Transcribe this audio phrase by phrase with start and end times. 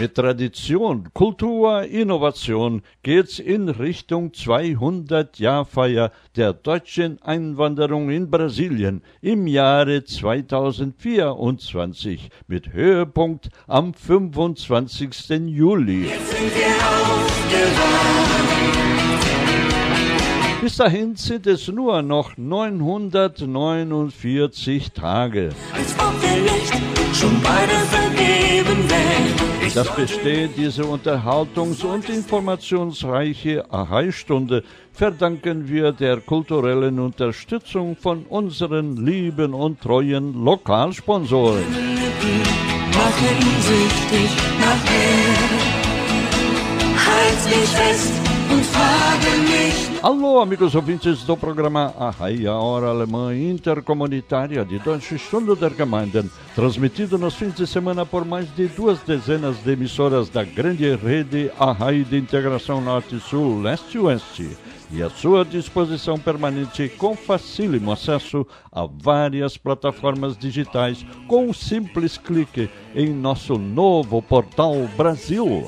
[0.00, 10.04] Mit Tradition, Kultur, Innovation geht's in Richtung 200-Jahr-Feier der deutschen Einwanderung in Brasilien im Jahre
[10.04, 15.28] 2024 mit Höhepunkt am 25.
[15.46, 16.04] Juli.
[16.04, 16.72] Sind wir
[17.04, 18.91] aufgewacht.
[20.62, 25.48] Bis dahin sind es nur noch 949 Tage.
[25.74, 26.72] Als ob wir nicht
[27.16, 29.34] schon beide vergeben wären.
[29.74, 39.54] Das besteht diese unterhaltungs- und informationsreiche Ahai-Stunde verdanken wir der kulturellen Unterstützung von unseren lieben
[39.54, 41.64] und treuen Lokalsponsoren.
[42.92, 45.34] machen süchtig nach mehr.
[47.04, 48.21] Halt mich fest
[50.02, 56.28] Alô, amigos ouvintes do programa Ahai, a Hora Alemã Intercomunitária de Deutsche Stunde der Gemeinden,
[56.56, 61.52] transmitido nos fins de semana por mais de duas dezenas de emissoras da grande rede
[61.56, 64.56] Ahai de Integração Norte-Sul, Leste-Oeste,
[64.90, 72.18] e à sua disposição permanente com facílimo acesso a várias plataformas digitais com um simples
[72.18, 75.64] clique em nosso novo portal Brasil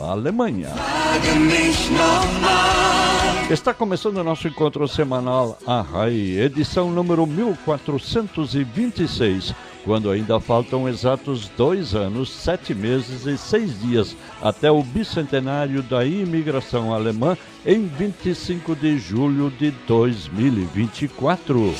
[3.51, 5.59] Está começando o nosso encontro semanal.
[5.67, 9.55] Arrai, edição número 1426,
[9.85, 16.07] quando ainda faltam exatos dois anos, sete meses e seis dias até o bicentenário da
[16.07, 17.37] imigração alemã
[17.67, 21.75] em 25 de julho de 2024.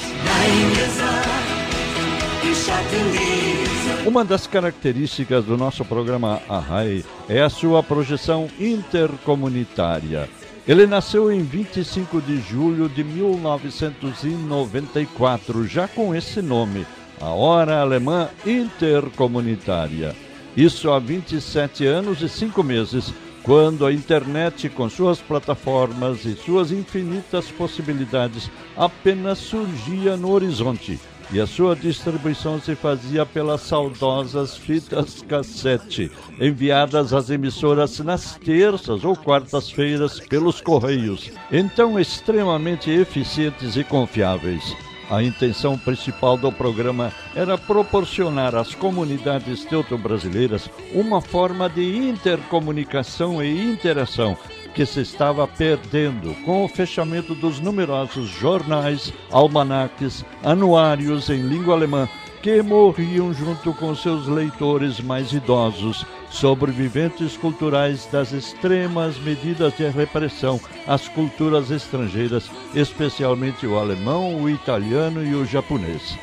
[4.07, 10.29] Uma das características do nosso programa Arrai é a sua projeção intercomunitária.
[10.69, 16.87] Ele nasceu em 25 de julho de 1994, já com esse nome,
[17.19, 20.15] a Hora Alemã Intercomunitária.
[20.55, 23.11] Isso há 27 anos e 5 meses,
[23.43, 31.01] quando a internet, com suas plataformas e suas infinitas possibilidades, apenas surgia no horizonte
[31.33, 39.05] e a sua distribuição se fazia pelas saudosas fitas cassete, enviadas às emissoras nas terças
[39.05, 44.77] ou quartas-feiras pelos correios, então extremamente eficientes e confiáveis.
[45.11, 53.71] A intenção principal do programa era proporcionar às comunidades teuto-brasileiras uma forma de intercomunicação e
[53.71, 54.37] interação
[54.75, 62.09] que se estava perdendo com o fechamento dos numerosos jornais, almanaques, anuários em língua alemã
[62.45, 70.61] que morriam junto com seus leitores mais idosos, sobreviventes culturais das extremas medidas de repressão
[70.87, 76.19] às culturas estrangeiras, especialmente o alemão, o italiano e o japonês.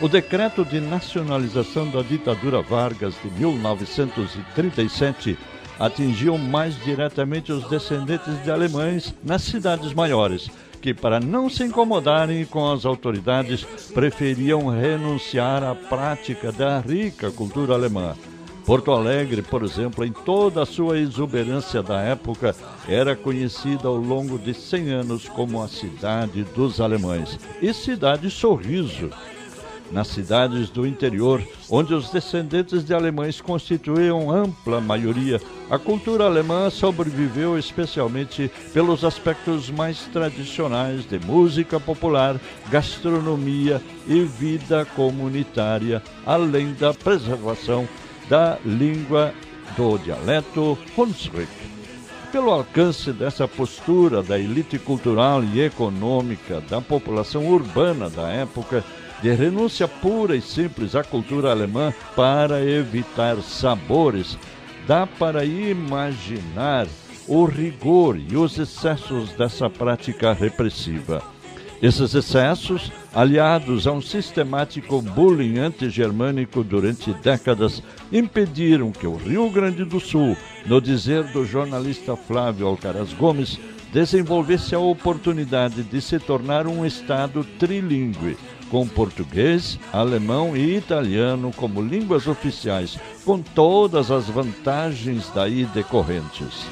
[0.00, 5.36] O decreto de nacionalização da ditadura Vargas de 1937
[5.78, 10.50] atingiu mais diretamente os descendentes de alemães nas cidades maiores,
[10.80, 17.74] que, para não se incomodarem com as autoridades, preferiam renunciar à prática da rica cultura
[17.74, 18.14] alemã.
[18.66, 22.54] Porto Alegre, por exemplo, em toda a sua exuberância da época,
[22.88, 29.10] era conhecida ao longo de 100 anos como a cidade dos alemães e cidade sorriso.
[29.90, 35.40] Nas cidades do interior, onde os descendentes de alemães constituíam ampla maioria,
[35.70, 44.84] a cultura alemã sobreviveu especialmente pelos aspectos mais tradicionais de música popular, gastronomia e vida
[44.96, 47.88] comunitária, além da preservação
[48.28, 49.32] da língua
[49.76, 51.48] do dialeto Hunsrück.
[52.32, 58.84] pelo alcance dessa postura da elite cultural e econômica da população urbana da época
[59.22, 64.38] de renúncia pura e simples à cultura alemã para evitar sabores,
[64.86, 66.86] dá para imaginar
[67.26, 71.22] o rigor e os excessos dessa prática repressiva.
[71.82, 79.84] Esses excessos, aliados a um sistemático bullying antigermânico durante décadas, impediram que o Rio Grande
[79.84, 83.58] do Sul, no dizer do jornalista Flávio Alcaraz Gomes,
[83.92, 88.38] desenvolvesse a oportunidade de se tornar um Estado trilingue,
[88.70, 96.66] com português, alemão e italiano como línguas oficiais, com todas as vantagens daí decorrentes.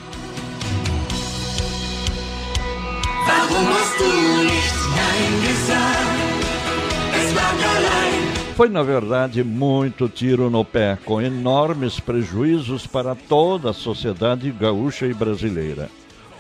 [8.56, 15.06] Foi, na verdade, muito tiro no pé, com enormes prejuízos para toda a sociedade gaúcha
[15.06, 15.90] e brasileira.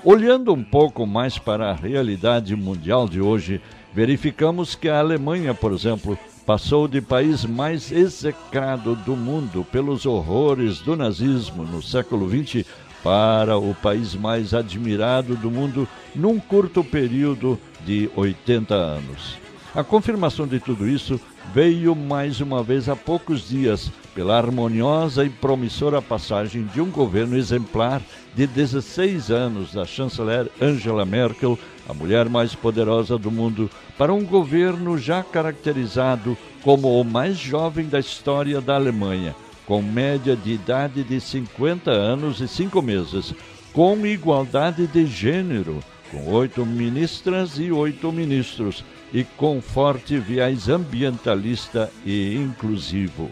[0.04, 3.60] Olhando um pouco mais para a realidade mundial de hoje,
[3.94, 10.80] verificamos que a Alemanha, por exemplo, passou de país mais execrado do mundo pelos horrores
[10.80, 12.66] do nazismo no século XX
[13.02, 19.38] para o país mais admirado do mundo num curto período de 80 anos.
[19.74, 21.20] A confirmação de tudo isso
[21.52, 27.36] veio mais uma vez há poucos dias pela harmoniosa e promissora passagem de um governo
[27.36, 28.00] exemplar
[28.34, 31.58] de 16 anos da chanceler Angela Merkel,
[31.88, 37.86] a mulher mais poderosa do mundo, para um governo já caracterizado como o mais jovem
[37.86, 39.34] da história da Alemanha,
[39.66, 43.34] com média de idade de 50 anos e 5 meses,
[43.72, 51.90] com igualdade de gênero, com oito ministras e oito ministros, e com forte viés ambientalista
[52.04, 53.30] e inclusivo.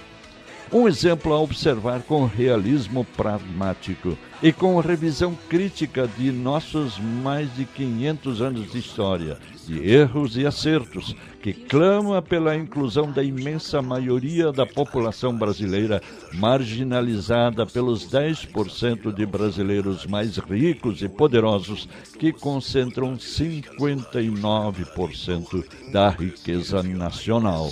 [0.73, 7.67] Um exemplo a observar com realismo pragmático e com revisão crítica de nossos mais de
[7.67, 9.37] 500 anos de história,
[9.67, 16.01] de erros e acertos, que clama pela inclusão da imensa maioria da população brasileira,
[16.33, 21.87] marginalizada pelos 10% de brasileiros mais ricos e poderosos,
[22.19, 27.71] que concentram 59% da riqueza nacional.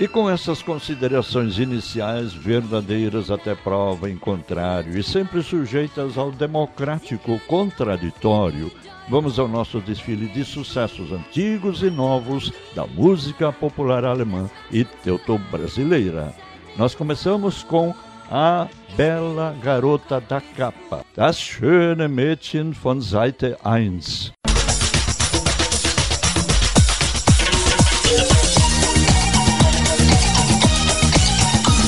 [0.00, 7.40] E com essas considerações iniciais, verdadeiras até prova em contrário e sempre sujeitas ao democrático
[7.48, 8.70] contraditório,
[9.08, 16.32] vamos ao nosso desfile de sucessos antigos e novos da música popular alemã e teuto-brasileira.
[16.76, 17.92] Nós começamos com
[18.30, 24.37] a bela garota da capa, das schöne Mädchen von Seite 1.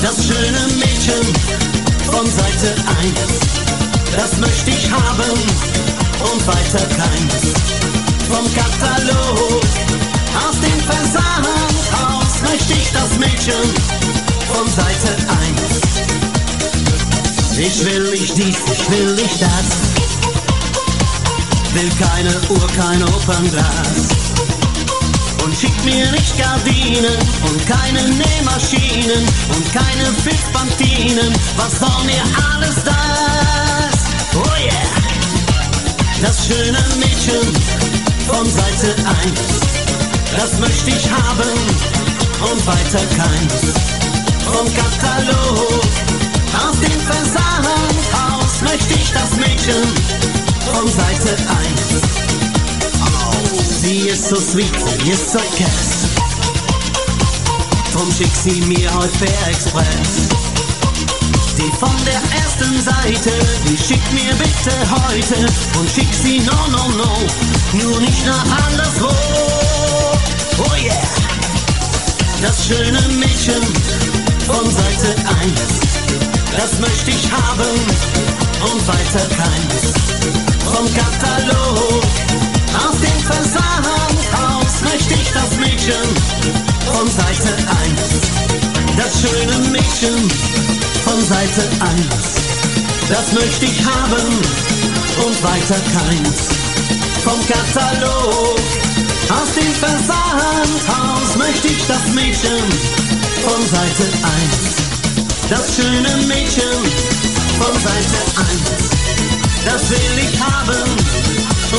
[0.01, 1.21] Das schöne Mädchen
[2.05, 3.13] von Seite 1,
[4.17, 5.31] das möchte ich haben
[6.19, 7.53] und weiter keins.
[8.27, 9.61] Vom Katalog
[10.47, 13.75] aus dem Versandhaus möchte ich das Mädchen
[14.51, 15.15] von Seite
[17.59, 17.59] 1.
[17.59, 19.67] Ich will nicht dies, ich will nicht das.
[21.73, 24.20] Will keine Uhr, kein Opernglas
[25.43, 31.33] und schickt mir nicht Gardinen und keine Nähmaschinen und keine Fitzpantinen.
[31.57, 34.35] Was soll mir alles das?
[34.35, 34.91] Oh yeah!
[36.21, 37.53] Das schöne Mädchen
[38.27, 39.39] von Seite 1,
[40.37, 41.49] das möchte ich haben
[42.51, 43.73] und weiter keins.
[44.45, 45.81] Vom Katalog
[46.53, 49.83] aus dem Versandhaus möchte ich das Mädchen
[50.65, 51.37] von Seite
[51.95, 52.10] 1.
[53.53, 54.71] Sie ist so sweet,
[55.03, 56.07] sie ist so cass.
[57.91, 60.29] Drum schick sie mir heute per Express.
[61.57, 63.31] Die von der ersten Seite,
[63.67, 65.45] die schick mir bitte heute
[65.79, 69.09] und schick sie no no no, nur nicht nach anderswo.
[70.59, 70.95] Oh yeah,
[72.41, 73.61] das schöne Mädchen
[74.47, 75.61] von Seite 1,
[76.57, 77.71] das möchte ich haben
[78.71, 79.93] und weiter keins.
[80.63, 86.07] Vom Katalog aus dem Versandhaus möchte ich das Mädchen
[86.85, 88.41] von Seite 1.
[88.97, 90.29] Das schöne Mädchen
[91.03, 92.51] von Seite 1.
[93.09, 94.27] Das möchte ich haben
[95.25, 96.49] und weiter keins.
[97.23, 98.59] Vom Katalog
[99.29, 102.63] aus dem Versandhaus möchte ich das Mädchen
[103.43, 104.81] von Seite 1.
[105.49, 106.79] Das schöne Mädchen
[107.59, 109.30] von Seite 1.
[109.65, 110.83] Das will ich haben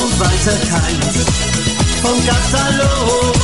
[0.01, 1.25] und weiter keins.
[2.01, 3.35] Vom Katalog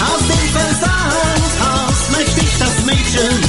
[0.00, 3.42] aus dem Versandhaus möchte ich das Mädchen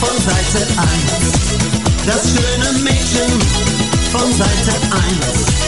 [0.00, 1.62] von Seite 1.
[2.06, 3.40] Das schöne Mädchen
[4.10, 5.62] von Seite 1.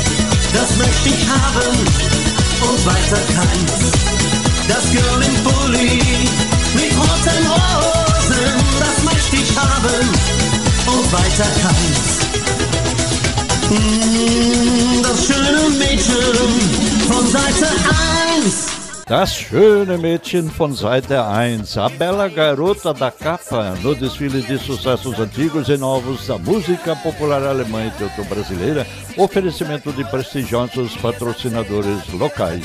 [0.53, 1.79] Das möchte ich haben
[2.69, 3.93] und weiter keins.
[4.69, 6.01] Das Girl im Pulli
[6.75, 10.09] mit roten Rosen, das möchte ich haben
[10.87, 12.34] und weiter keins.
[15.03, 17.67] Das schöne Mädchen von Seite
[18.45, 18.75] 1.
[19.07, 25.19] Das schöne Mädchen von Seite 1, a bela garota da capa, no desfile de sucessos
[25.19, 32.65] antigos e novos da música popular alemã e teuto-brasileira, oferecimento de prestigiosos patrocinadores locais.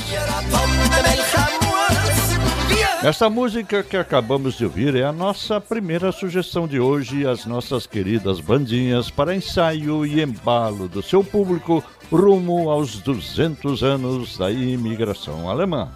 [3.02, 7.86] Esta música que acabamos de ouvir é a nossa primeira sugestão de hoje às nossas
[7.86, 15.48] queridas bandinhas para ensaio e embalo do seu público rumo aos 200 anos da imigração
[15.48, 15.88] alemã.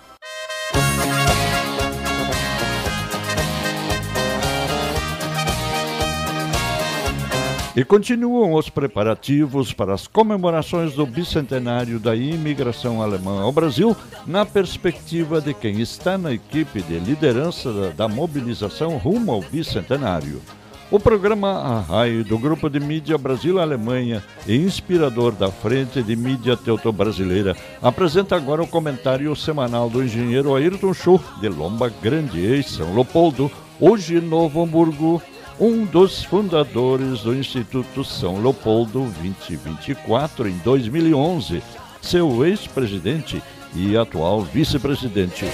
[7.76, 14.46] E continuam os preparativos para as comemorações do bicentenário da imigração alemã ao Brasil, na
[14.46, 20.40] perspectiva de quem está na equipe de liderança da mobilização rumo ao bicentenário.
[20.88, 27.56] O programa Arraio do Grupo de Mídia Brasil-Alemanha e inspirador da Frente de Mídia Teuto-Brasileira
[27.82, 33.50] apresenta agora o comentário semanal do engenheiro Ayrton Schuh, de Lomba Grande, em São Leopoldo,
[33.80, 35.20] hoje Novo Hamburgo,
[35.58, 41.62] um dos fundadores do Instituto São Leopoldo 2024 em 2011,
[42.02, 43.42] seu ex-presidente
[43.74, 45.46] e atual vice-presidente.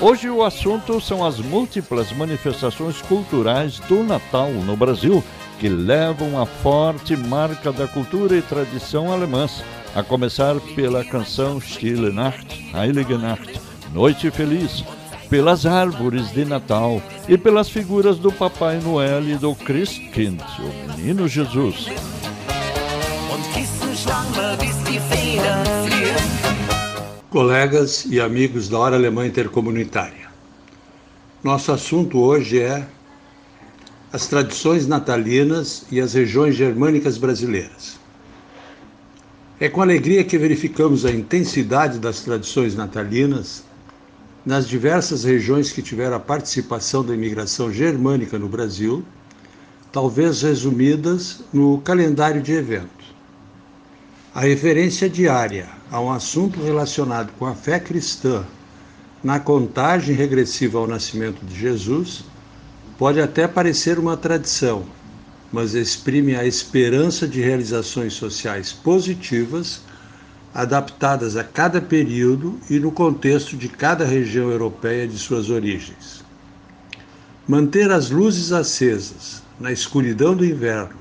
[0.00, 5.22] Hoje o assunto são as múltiplas manifestações culturais do Natal no Brasil
[5.58, 9.62] que levam a forte marca da cultura e tradição alemãs,
[9.94, 13.60] a começar pela canção Stille Nacht, Heilige Nacht,
[13.92, 14.82] Noite Feliz,
[15.30, 21.28] pelas árvores de Natal e pelas figuras do Papai Noel e do Christkind, o Menino
[21.28, 21.86] Jesus.
[27.30, 30.28] Colegas e amigos da Hora Alemã Intercomunitária,
[31.44, 32.84] nosso assunto hoje é
[34.12, 38.00] as tradições natalinas e as regiões germânicas brasileiras.
[39.60, 43.69] É com alegria que verificamos a intensidade das tradições natalinas
[44.44, 49.04] nas diversas regiões que tiveram a participação da imigração germânica no Brasil,
[49.92, 53.00] talvez resumidas no calendário de evento.
[54.34, 58.44] A referência diária a um assunto relacionado com a fé cristã
[59.22, 62.24] na contagem regressiva ao nascimento de Jesus
[62.96, 64.84] pode até parecer uma tradição,
[65.52, 69.82] mas exprime a esperança de realizações sociais positivas
[70.54, 76.24] adaptadas a cada período e no contexto de cada região europeia de suas origens.
[77.46, 80.98] Manter as luzes acesas na escuridão do inverno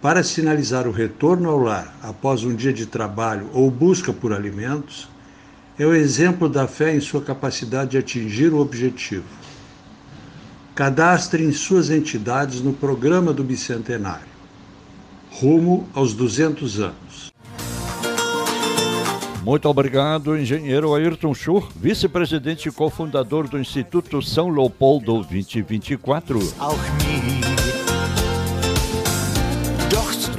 [0.00, 5.08] para sinalizar o retorno ao lar após um dia de trabalho ou busca por alimentos
[5.78, 9.24] é o exemplo da fé em sua capacidade de atingir o objetivo.
[10.74, 14.26] Cadastre em suas entidades no programa do bicentenário,
[15.30, 17.01] rumo aos 200 anos.
[19.42, 26.38] Muito obrigado, engenheiro Ayrton Schur, vice-presidente e cofundador do Instituto São Leopoldo 2024.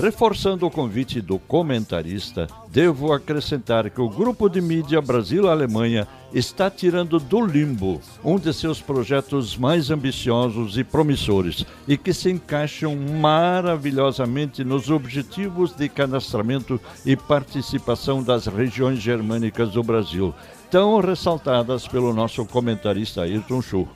[0.04, 7.22] Reforçando o convite do comentarista, devo acrescentar que o grupo de mídia Brasil-Alemanha está tirando
[7.22, 14.62] do limbo um de seus projetos mais ambiciosos e promissores e que se encaixam maravilhosamente
[14.62, 20.36] nos objetivos de cadastramento e participação das regiões germânicas do Brasil,
[20.70, 23.88] tão ressaltadas pelo nosso comentarista Ayrton Schur.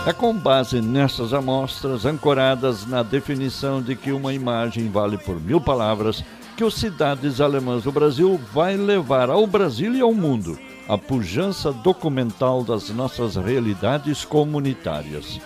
[0.07, 5.59] É com base nessas amostras, ancoradas na definição de que uma imagem vale por mil
[5.59, 6.23] palavras,
[6.55, 11.73] que os Cidades Alemãs do Brasil vai levar ao Brasil e ao mundo a pujança
[11.73, 15.41] documental das nossas realidades comunitárias.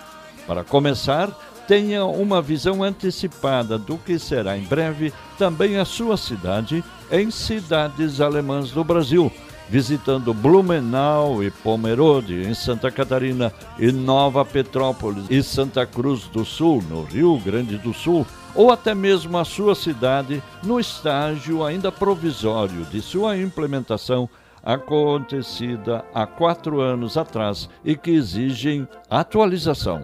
[0.46, 6.84] Para começar, tenha uma visão antecipada do que será em breve também a sua cidade
[7.10, 9.28] em Cidades Alemãs do Brasil,
[9.72, 16.84] visitando Blumenau e Pomerode, em Santa Catarina, e Nova Petrópolis e Santa Cruz do Sul,
[16.90, 22.84] no Rio Grande do Sul, ou até mesmo a sua cidade no estágio ainda provisório
[22.90, 24.28] de sua implementação
[24.62, 30.02] acontecida há quatro anos atrás e que exigem atualização.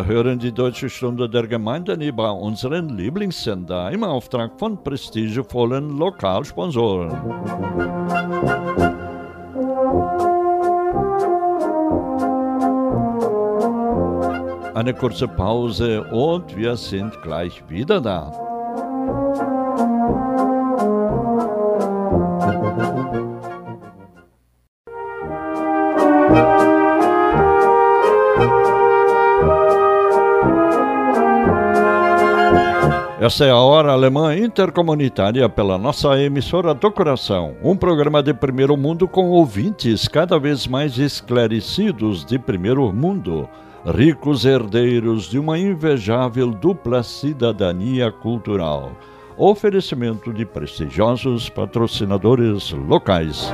[0.00, 7.12] Wir hören die Deutsche Stunde der Gemeinden über unseren Lieblingssender im Auftrag von prestigevollen Lokalsponsoren.
[14.74, 18.49] Eine kurze Pause und wir sind gleich wieder da.
[33.20, 37.54] Essa é a Hora Alemã Intercomunitária pela nossa emissora do coração.
[37.62, 43.46] Um programa de primeiro mundo com ouvintes cada vez mais esclarecidos de primeiro mundo,
[43.84, 48.92] ricos herdeiros de uma invejável dupla cidadania cultural.
[49.36, 53.52] Oferecimento de prestigiosos patrocinadores locais.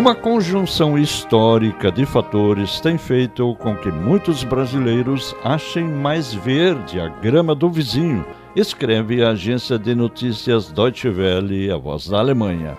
[0.00, 7.06] Uma conjunção histórica de fatores tem feito com que muitos brasileiros achem mais verde a
[7.06, 8.24] grama do vizinho,
[8.56, 12.78] escreve a agência de notícias Deutsche Welle, a voz da Alemanha.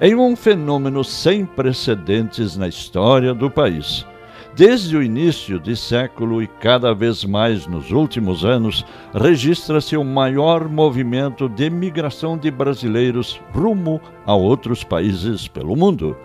[0.00, 4.06] Em um fenômeno sem precedentes na história do país.
[4.54, 10.68] Desde o início de século e cada vez mais nos últimos anos, registra-se o maior
[10.68, 16.16] movimento de migração de brasileiros rumo a outros países pelo mundo.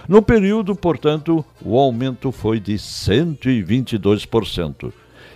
[0.06, 4.92] No período, portanto, o aumento foi de 122%.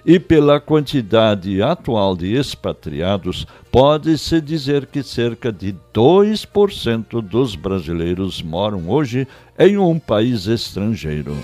[0.07, 8.89] E pela quantidade atual de expatriados, pode-se dizer que cerca de 2% dos brasileiros moram
[8.89, 9.27] hoje
[9.59, 11.37] em um país estrangeiro.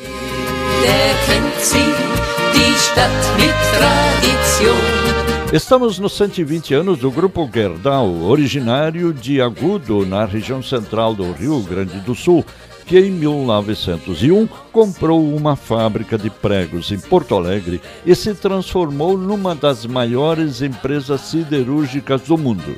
[5.52, 11.60] Estamos nos 120 anos do Grupo Gerdau, originário de Agudo, na região central do Rio
[11.62, 12.44] Grande do Sul,
[12.84, 19.54] que em 1901 comprou uma fábrica de pregos em Porto Alegre e se transformou numa
[19.54, 22.76] das maiores empresas siderúrgicas do mundo.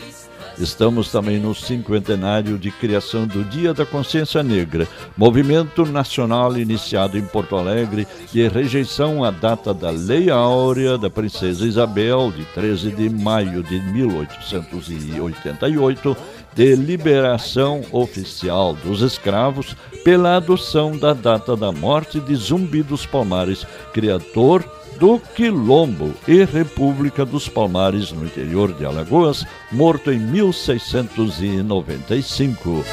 [0.61, 7.23] Estamos também no cinquentenário de criação do Dia da Consciência Negra, movimento nacional iniciado em
[7.23, 13.09] Porto Alegre de rejeição à data da Lei Áurea da Princesa Isabel, de 13 de
[13.09, 16.15] maio de 1888,
[16.55, 23.67] de liberação oficial dos escravos pela adoção da data da morte de Zumbi dos Palmares,
[23.95, 24.63] criador
[25.01, 32.85] do Quilombo e República dos Palmares, no interior de Alagoas, morto em 1695.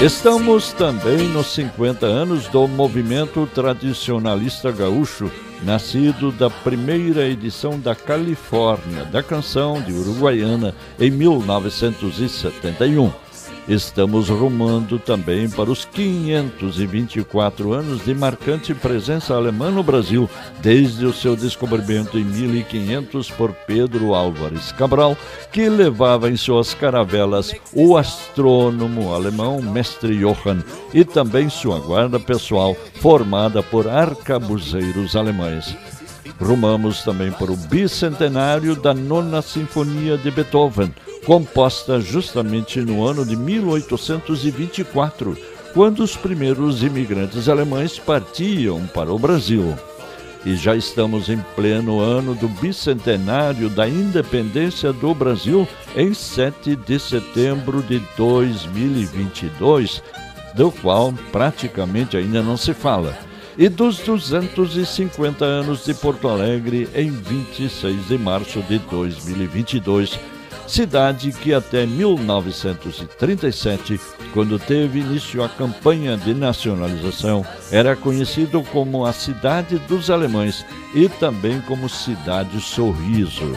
[0.00, 5.28] Estamos também nos 50 anos do movimento tradicionalista gaúcho,
[5.64, 13.23] nascido da primeira edição da Califórnia da canção de Uruguaiana em 1971.
[13.68, 20.28] Estamos rumando também para os 524 anos de marcante presença alemã no Brasil,
[20.60, 25.16] desde o seu descobrimento em 1500 por Pedro Álvares Cabral,
[25.50, 32.76] que levava em suas caravelas o astrônomo alemão Mestre Johann e também sua guarda pessoal,
[33.00, 35.74] formada por arcabuzeiros alemães.
[36.40, 40.92] Rumamos também para o bicentenário da Nona Sinfonia de Beethoven,
[41.24, 45.36] composta justamente no ano de 1824,
[45.72, 49.74] quando os primeiros imigrantes alemães partiam para o Brasil.
[50.46, 55.66] e já estamos em pleno ano do bicentenário da independência do Brasil
[55.96, 60.02] em 7 de setembro de 2022,
[60.54, 63.16] do qual praticamente ainda não se fala,
[63.56, 70.18] e dos 250 anos de Porto Alegre em 26 de março de 2022
[70.66, 74.00] cidade que até 1937,
[74.32, 80.64] quando teve início a campanha de nacionalização, era conhecido como a Cidade dos Alemães
[80.94, 83.52] e também como Cidade Sorriso.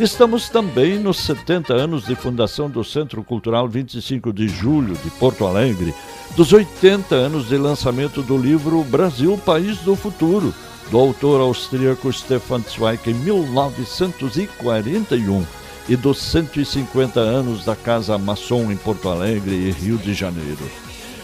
[0.00, 5.46] Estamos também nos 70 anos de fundação do Centro Cultural 25 de Julho de Porto
[5.46, 5.94] Alegre,
[6.36, 10.52] dos 80 anos de lançamento do livro Brasil, País do Futuro,
[10.90, 15.46] do autor austríaco Stefan Zweig em 1941
[15.88, 20.68] e dos 150 anos da Casa Maçom em Porto Alegre e Rio de Janeiro.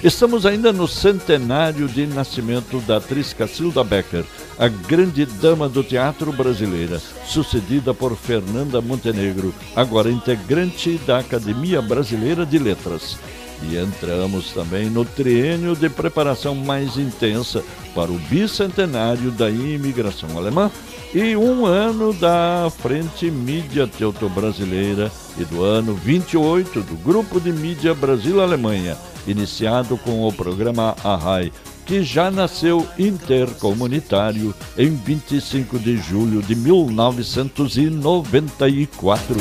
[0.03, 4.25] Estamos ainda no centenário de nascimento da atriz Cacilda Becker,
[4.59, 12.47] a grande dama do teatro brasileira, sucedida por Fernanda Montenegro, agora integrante da Academia Brasileira
[12.47, 13.19] de Letras.
[13.63, 17.63] E entramos também no triênio de preparação mais intensa
[17.95, 20.71] para o bicentenário da imigração alemã
[21.13, 27.95] e um ano da Frente Mídia Teuto-Brasileira e do ano 28 do Grupo de Mídia
[27.95, 31.53] Brasil-Alemanha, iniciado com o programa Arrai,
[31.85, 39.37] que já nasceu intercomunitário em 25 de julho de 1994.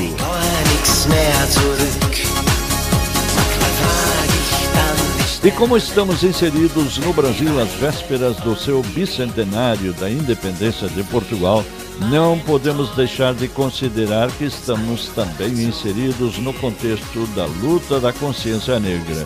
[5.42, 11.64] E como estamos inseridos no Brasil às vésperas do seu bicentenário da independência de Portugal,
[12.12, 18.82] não podemos deixar de considerar que estamos também inseridos no contexto da luta da consciência
[18.82, 19.26] negra.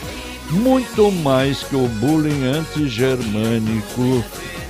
[0.51, 4.23] Muito mais que o bullying antigermânico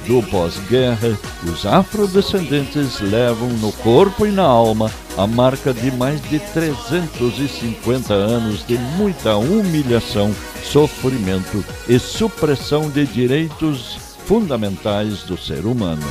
[0.08, 6.40] do pós-guerra, os afrodescendentes levam no corpo e na alma a marca de mais de
[6.40, 16.04] 350 anos de muita humilhação, sofrimento e supressão de direitos fundamentais do ser humano.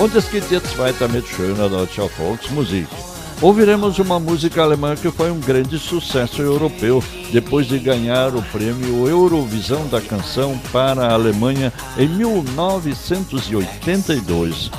[0.00, 2.88] Und es geht jetzt weiter mit schöner deutscher Volksmusik.
[3.42, 9.06] Ouviremos uma música alemã que foi um grande sucesso europeu, depois de ganhar o prêmio
[9.08, 14.70] Eurovisão da Canção para a Alemanha em 1982.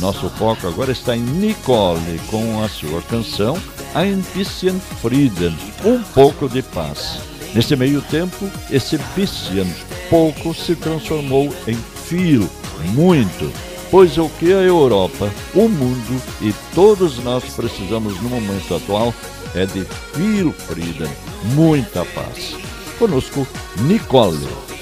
[0.00, 3.58] Nosso foco agora está em Nicole, com a sua canção
[3.94, 7.18] Ein bisschen Frieden, um pouco de paz.
[7.54, 9.66] Nesse meio tempo, esse bisschen,
[10.10, 12.48] pouco, se transformou em viel,
[12.92, 19.14] muito pois o que a Europa, o mundo e todos nós precisamos no momento atual
[19.54, 21.12] é de viel Frieden,
[21.54, 22.56] muita paz.
[22.98, 23.46] Conosco,
[23.86, 24.73] Nicole.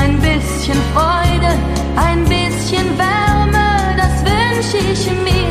[0.00, 1.52] Ein bisschen Freude,
[1.96, 5.50] ein bisschen Wärme, das wünsche ich mir.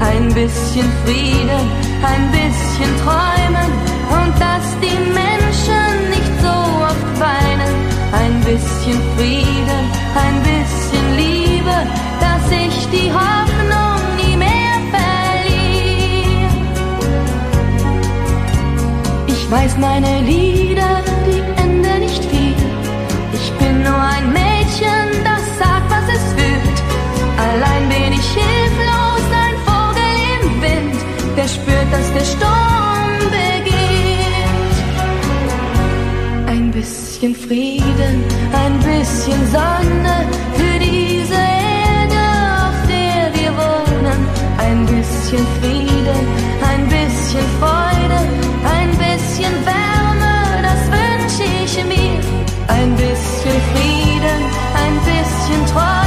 [0.00, 1.64] Ein bisschen Frieden,
[2.12, 3.70] ein bisschen Träumen
[4.16, 6.56] und dass die Menschen nicht so
[6.90, 7.74] oft weinen.
[8.12, 9.82] Ein bisschen Frieden,
[10.24, 11.76] ein bisschen Liebe,
[12.20, 13.38] dass ich die Hoffnung
[19.50, 20.97] weiß meine Lieder,
[32.14, 34.76] der Sturm beginnt.
[36.46, 40.16] Ein bisschen Frieden, ein bisschen Sonne
[40.54, 42.24] für diese Erde,
[42.66, 44.20] auf der wir wohnen.
[44.58, 46.22] Ein bisschen Frieden,
[46.72, 48.20] ein bisschen Freude,
[48.76, 52.20] ein bisschen Wärme, das wünsche ich mir.
[52.68, 54.40] Ein bisschen Frieden,
[54.82, 55.97] ein bisschen Treue.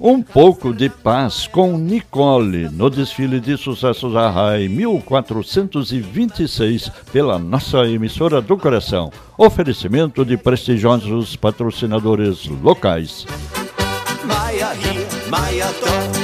[0.00, 7.86] Um pouco de paz, com Nicole, no desfile de sucessos da RAI 1426, pela nossa
[7.86, 9.12] emissora do coração.
[9.36, 13.26] Oferecimento de prestigiosos patrocinadores locais.
[15.52, 16.16] Hier, dort,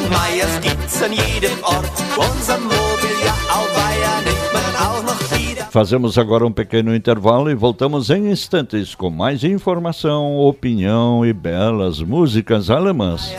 [0.62, 1.90] gibt's an jedem Ort.
[2.16, 5.20] Unser auch nimmt man auch noch
[5.70, 12.00] Fazemos agora um pequeno intervalo e voltamos em instantes com mais informação, opinião e belas
[12.00, 13.30] músicas alemãs.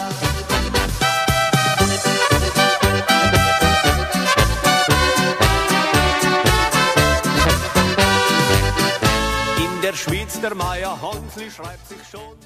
[9.57, 12.37] In der Schweiz der Meier Hansli schreibt sich schon.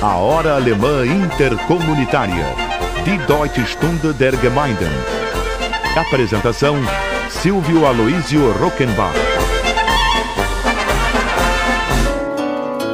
[0.00, 2.46] A Hora Alemã Intercomunitária.
[3.04, 5.23] Die Deutsche Stunde der Gemeinden.
[5.96, 6.76] Apresentação:
[7.30, 9.14] Silvio Aloísio Rockenbach.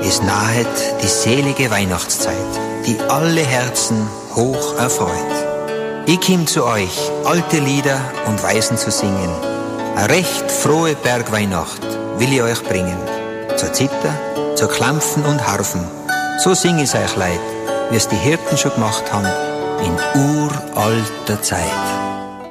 [0.03, 2.37] Es nahet die selige Weihnachtszeit,
[2.87, 5.35] die alle Herzen hoch erfreut.
[6.05, 9.31] Ich kim zu euch, alte Lieder und Weisen zu singen.
[9.97, 11.83] Eine recht frohe Bergweihnacht
[12.19, 12.99] will ich euch bringen.
[13.57, 14.15] Zur Zither,
[14.57, 15.85] zur Klampfen und Harfen.
[16.45, 17.41] So sing ich euch leid,
[17.91, 19.29] wie es die Hirten schon gemacht haben
[19.85, 22.00] in uralter Zeit.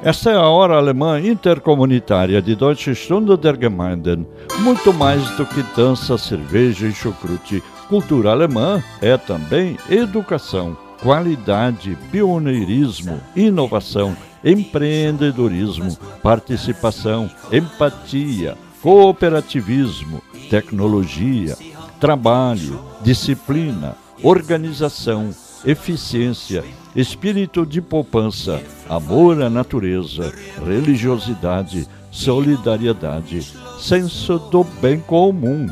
[0.02, 4.26] Esta é a hora alemã intercomunitária de Deutsche Stunde der Gemeinden.
[4.60, 7.62] Muito mais do que dança, cerveja e chucrute.
[7.86, 21.58] Cultura alemã é também educação, qualidade, pioneirismo, inovação, empreendedorismo, participação, empatia, cooperativismo, tecnologia,
[22.00, 25.28] trabalho, disciplina, organização,
[25.62, 30.32] eficiência, espírito de poupança, amor à natureza,
[30.66, 33.46] religiosidade, solidariedade,
[33.78, 35.66] senso do bem comum.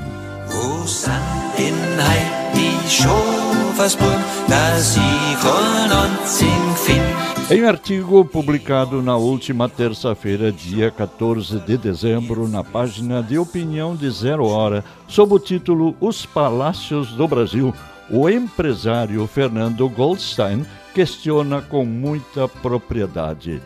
[7.51, 14.11] Em artigo publicado na última terça-feira, dia 14 de dezembro, na página de opinião de
[14.11, 17.75] Zero Hora, sob o título Os Palácios do Brasil,
[18.11, 20.65] o empresário Fernando Goldstein
[20.99, 23.63] questiona com muita propriedade.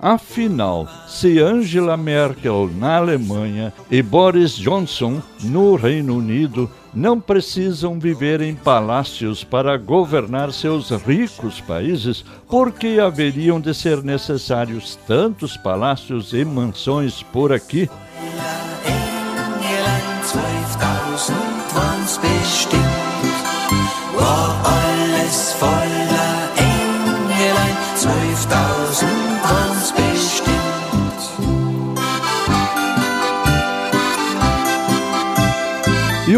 [0.00, 8.40] Afinal, se Angela Merkel na Alemanha e Boris Johnson no Reino Unido não precisam viver
[8.40, 16.32] em palácios para governar seus ricos países, por que haveriam de ser necessários tantos palácios
[16.32, 17.86] e mansões por aqui?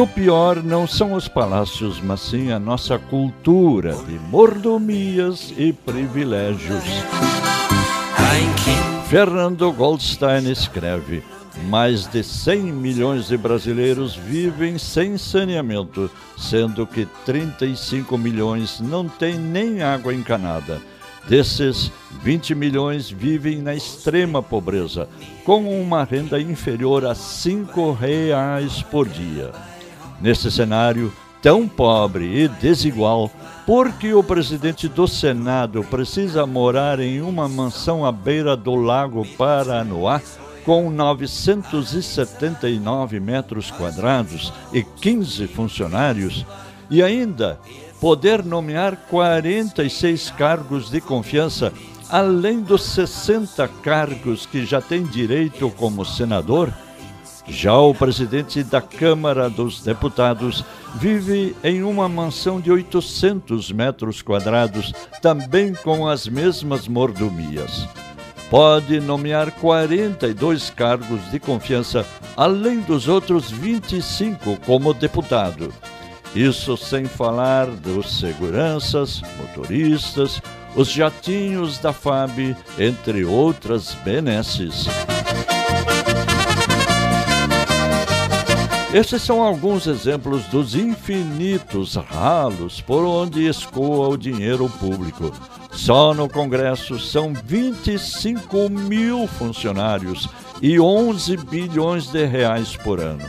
[0.04, 6.84] O pior não são os palácios, mas sim a nossa cultura de mordomias e privilégios.
[9.08, 11.22] Fernando Goldstein escreve:
[11.70, 19.38] mais de 100 milhões de brasileiros vivem sem saneamento, sendo que 35 milhões não têm
[19.38, 20.82] nem água encanada.
[21.26, 21.90] Desses,
[22.22, 25.08] 20 milhões vivem na extrema pobreza,
[25.46, 29.73] com uma renda inferior a 5 reais por dia.
[30.20, 33.30] Nesse cenário tão pobre e desigual,
[33.66, 40.22] porque o presidente do Senado precisa morar em uma mansão à beira do Lago Paranoá
[40.64, 46.46] com 979 metros quadrados e 15 funcionários,
[46.90, 47.60] e ainda
[48.00, 51.70] poder nomear 46 cargos de confiança,
[52.08, 56.72] além dos 60 cargos que já tem direito como senador,
[57.46, 64.92] já o presidente da Câmara dos Deputados vive em uma mansão de 800 metros quadrados,
[65.20, 67.86] também com as mesmas mordomias.
[68.50, 75.72] Pode nomear 42 cargos de confiança, além dos outros 25 como deputado.
[76.34, 80.40] Isso sem falar dos seguranças, motoristas,
[80.76, 84.86] os jatinhos da FAB, entre outras benesses.
[88.94, 95.32] Esses são alguns exemplos dos infinitos ralos por onde escoa o dinheiro público.
[95.72, 100.28] Só no Congresso são 25 mil funcionários
[100.62, 103.24] e 11 bilhões de reais por ano.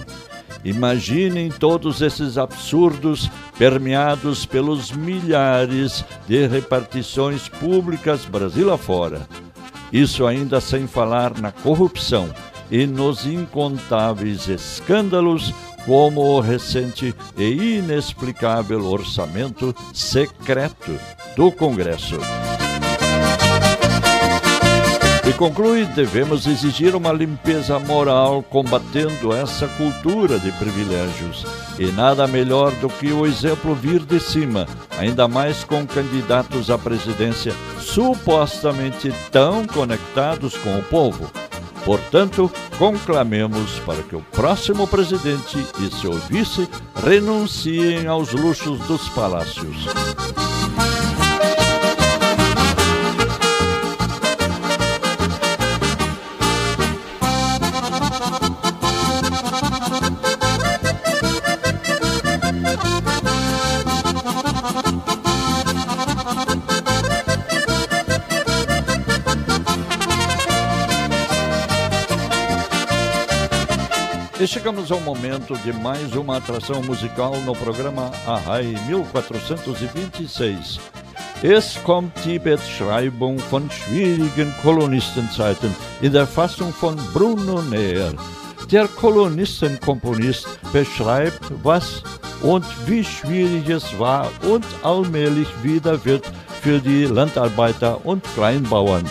[0.64, 9.28] Imaginem todos esses absurdos permeados pelos milhares de repartições públicas Brasil afora.
[9.92, 12.30] Isso ainda sem falar na corrupção
[12.70, 15.54] e nos incontáveis escândalos
[15.86, 21.00] como o recente e inexplicável orçamento secreto
[21.36, 22.18] do Congresso.
[25.28, 31.46] E conclui: devemos exigir uma limpeza moral combatendo essa cultura de privilégios.
[31.80, 36.78] E nada melhor do que o exemplo vir de cima, ainda mais com candidatos à
[36.78, 41.30] presidência supostamente tão conectados com o povo.
[41.86, 49.86] Portanto, conclamemos para que o próximo presidente e seu vice renunciem aos luxos dos palácios.
[74.66, 80.80] Chegamos ao momento de mais uma atração musical no programa Arrai 1426.
[81.44, 85.70] Es kommt die Beschreibung von schwierigen Kolonistenzeiten
[86.02, 88.12] in der Fassung von Bruno Neer.
[88.72, 92.02] Der Kolonistenkomponist beschreibt, was
[92.42, 96.26] und wie schwierig es war und allmählich wieder wird
[96.64, 99.08] für die Landarbeiter und Kleinbauern,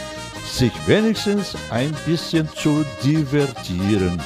[0.50, 4.20] sich wenigstens ein bisschen zu divertieren.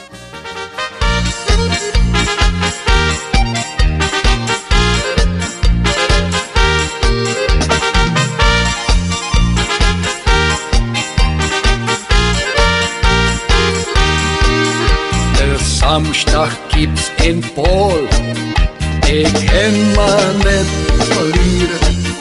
[15.90, 18.07] Samstag gibt's ein Ball,
[19.09, 22.14] den kann man nicht verlieren.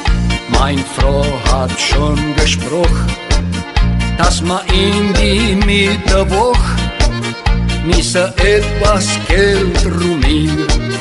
[0.57, 3.11] Mein Frau hat schon gesprochen,
[4.17, 6.57] dass man in die Mittwoch
[7.85, 10.97] misse etwas Geld ruinieren.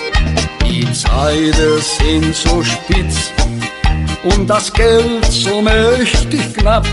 [0.65, 3.31] Die Zeiten sind so spitz
[4.25, 6.87] und das Geld so mächtig knapp.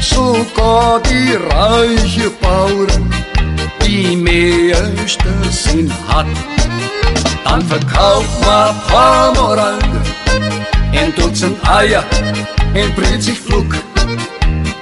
[0.00, 3.12] Sogar die reiche Bauern
[3.88, 6.26] die meiste Sinn hat.
[7.44, 10.02] Dann verkauft man paar Morangen,
[10.92, 12.04] ein Dutzend Eier,
[12.74, 13.70] ein Britzig Flug.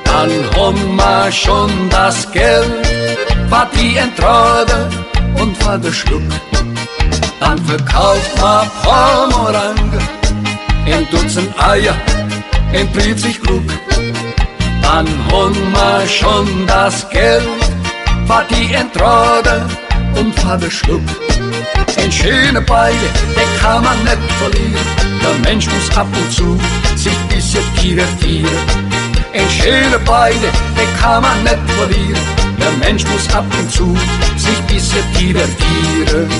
[0.04, 2.72] Dann haben wir schon das Geld,
[3.48, 4.88] war die Entrade
[5.40, 6.28] und war der Schluck.
[7.38, 10.02] Dann verkauft man paar Morangen,
[10.86, 11.94] ein Dutzend Eier,
[12.72, 13.66] ein Britzig Flug.
[14.82, 17.75] Dann haben wir schon das Geld,
[18.28, 19.66] war die Entrade
[20.16, 20.34] und
[20.70, 21.02] Schluck.
[21.98, 24.86] Ein schöner Beide, den kann man nicht verlieren.
[25.22, 26.58] Der Mensch muss ab und zu
[26.96, 28.48] sich bisschen divertieren.
[29.32, 32.20] Ein schöner Beide, den kann man nicht verlieren.
[32.58, 33.96] Der Mensch muss ab und zu
[34.36, 36.30] sich bisschen divertieren.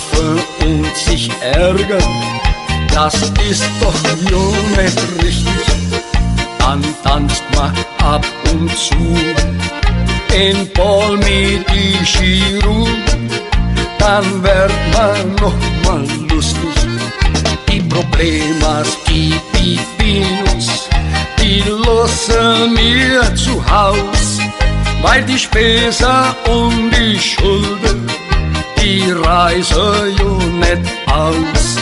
[0.00, 2.02] Schaffen und sich ärgern,
[2.92, 3.14] das
[3.48, 3.94] ist doch
[4.30, 5.44] ja nicht richtig.
[6.58, 8.94] Dann tanzt man ab und zu
[10.32, 12.86] ein Ball mit die Chiru,
[13.98, 16.60] dann wird man noch mal lustig.
[17.68, 20.88] Die Probleme, die Pipinos,
[21.38, 24.38] die lassen mir zu Haus,
[25.02, 28.10] weil die Späße und die Schulden
[28.80, 31.76] die Reise jo nicht aus.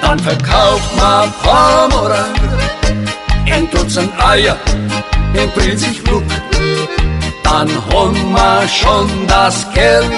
[0.00, 2.58] Dann verkauft man Pomorangen,
[3.46, 4.56] ein Dutzend Eier,
[5.34, 6.24] ein Prinzig Flug.
[7.44, 10.10] Dann haben wir schon das Geld,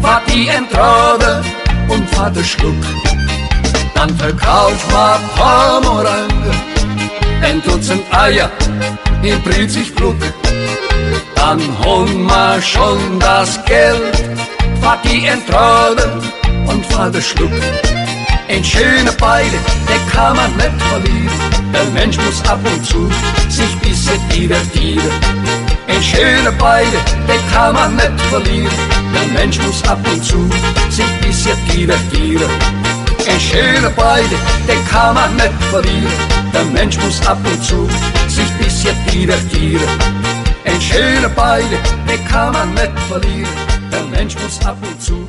[0.00, 1.42] war die Entrade
[1.88, 2.82] und war der Schluck.
[3.94, 6.54] Dann verkauft man Pomorangen,
[7.42, 8.50] ein Dutzend Eier,
[9.22, 10.16] ein Prinzig Flug.
[11.34, 14.33] Dann haben wir schon das Geld,
[14.84, 16.20] war die Entrade
[16.66, 17.50] und war der Schluck.
[18.74, 19.56] Schöner Beide,
[19.88, 21.30] der kann man nicht verlieren.
[21.72, 23.08] Der Mensch muss ab und zu
[23.48, 25.12] sich bisschen divertieren.
[25.86, 26.96] Ein schöner Beide,
[27.28, 28.72] der kann man nicht verlieren.
[29.14, 30.50] Der Mensch muss ab und zu
[30.88, 32.50] sich bisschen divertieren.
[33.28, 36.18] Ein schöner Beide, der kann man nicht verlieren.
[36.52, 37.88] Der Mensch muss ab und zu
[38.26, 39.88] sich bisschen divertieren.
[40.64, 41.78] Ein schöner Beide,
[42.08, 43.73] der kann man nicht verlieren.
[43.94, 45.28] Der Mensch muss ab und zu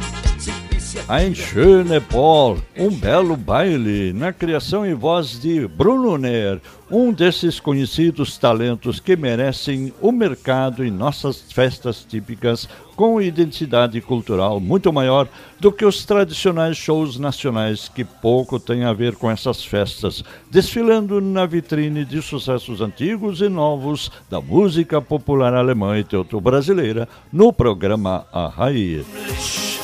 [0.95, 7.13] bisschen Ein schöne Ball, um belo baile, na criação e voz de Bruno Ner, um
[7.13, 14.91] desses conhecidos talentos que merecem o mercado em nossas festas típicas com identidade cultural muito
[14.91, 15.27] maior
[15.59, 21.21] do que os tradicionais shows nacionais que pouco têm a ver com essas festas, desfilando
[21.21, 28.25] na vitrine de sucessos antigos e novos da música popular alemã e teuto-brasileira no programa
[28.31, 29.74] A Raiz.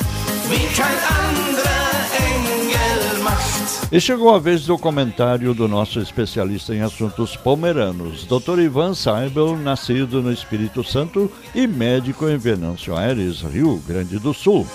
[3.92, 8.58] E chegou a vez do comentário do nosso especialista em assuntos pomeranos, Dr.
[8.60, 14.66] Ivan Seibel, nascido no Espírito Santo e médico em Venâncio Aires, Rio Grande do Sul.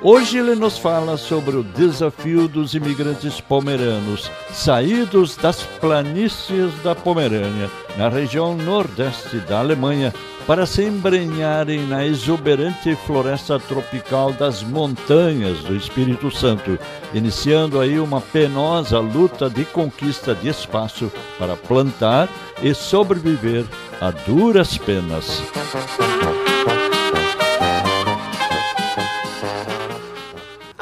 [0.00, 7.68] Hoje ele nos fala sobre o desafio dos imigrantes pomeranos saídos das planícies da Pomerânia,
[7.96, 10.14] na região nordeste da Alemanha,
[10.46, 16.78] para se embrenharem na exuberante floresta tropical das montanhas do Espírito Santo,
[17.12, 22.28] iniciando aí uma penosa luta de conquista de espaço para plantar
[22.62, 23.64] e sobreviver
[24.00, 25.42] a duras penas.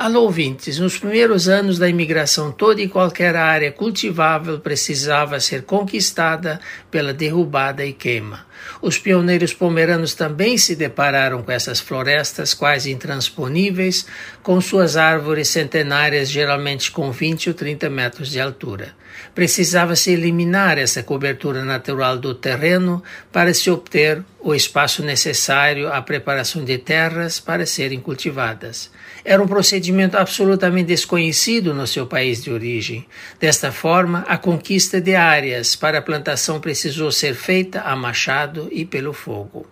[0.06, 6.60] Alô, ouvintes, nos primeiros anos da imigração, toda e qualquer área cultivável precisava ser conquistada
[6.92, 8.46] pela derrubada e queima.
[8.80, 14.06] Os pioneiros pomeranos também se depararam com essas florestas quase intransponíveis,
[14.44, 18.94] com suas árvores centenárias geralmente com 20 ou 30 metros de altura.
[19.34, 23.02] Precisava-se eliminar essa cobertura natural do terreno
[23.32, 28.88] para se obter o espaço necessário à preparação de terras para serem cultivadas.
[29.28, 33.04] Era um procedimento absolutamente desconhecido no seu país de origem.
[33.40, 38.84] Desta forma, a conquista de áreas para a plantação precisou ser feita a machado e
[38.84, 39.66] pelo fogo.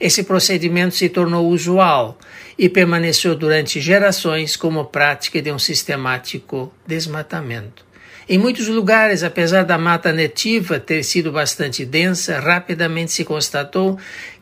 [0.00, 2.18] Esse procedimento se tornou usual
[2.58, 7.86] e permaneceu durante gerações como prática de um sistemático desmatamento.
[8.28, 13.96] Em muitos lugares, apesar da mata nativa ter sido bastante densa, rapidamente se constatou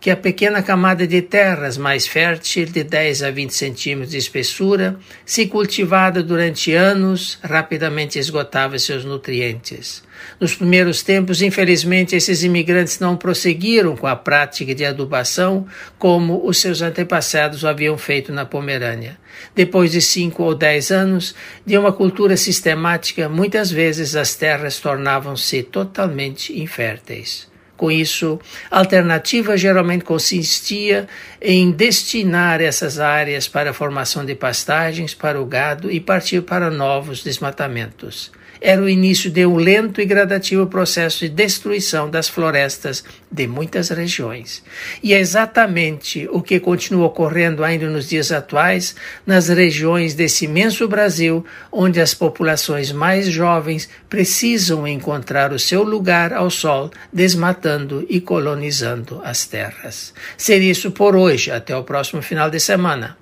[0.05, 4.99] que a pequena camada de terras mais fértil, de 10 a 20 centímetros de espessura,
[5.25, 10.03] se cultivada durante anos, rapidamente esgotava seus nutrientes.
[10.39, 15.67] Nos primeiros tempos, infelizmente, esses imigrantes não prosseguiram com a prática de adubação
[15.99, 19.19] como os seus antepassados o haviam feito na Pomerânia.
[19.55, 21.35] Depois de cinco ou dez anos
[21.65, 27.54] de uma cultura sistemática, muitas vezes as terras tornavam-se totalmente inférteis.
[27.77, 31.09] Com isso, a alternativa geralmente consistia
[31.41, 36.71] em destinar essas áreas para a formação de pastagens para o gado e partir para
[36.71, 38.31] novos desmatamentos
[38.65, 43.91] era o início de um lento e gradativo processo de destruição das florestas de muitas
[43.91, 44.63] regiões.
[45.03, 48.97] E é exatamente o que continua ocorrendo ainda nos dias atuais
[49.27, 56.33] nas regiões desse imenso Brasil, onde as populações mais jovens precisam encontrar o seu lugar
[56.33, 60.15] ao sol, desmatando e colonizando as terras.
[60.39, 61.51] Seria isso por hoje.
[61.51, 63.19] Até o próximo final de semana.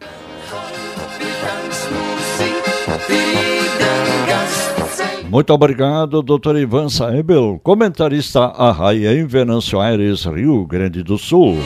[5.33, 6.59] Muito obrigado, Dr.
[6.59, 11.57] Ivan Saebel, comentarista a raia em Venâncio Aires, Rio Grande do Sul.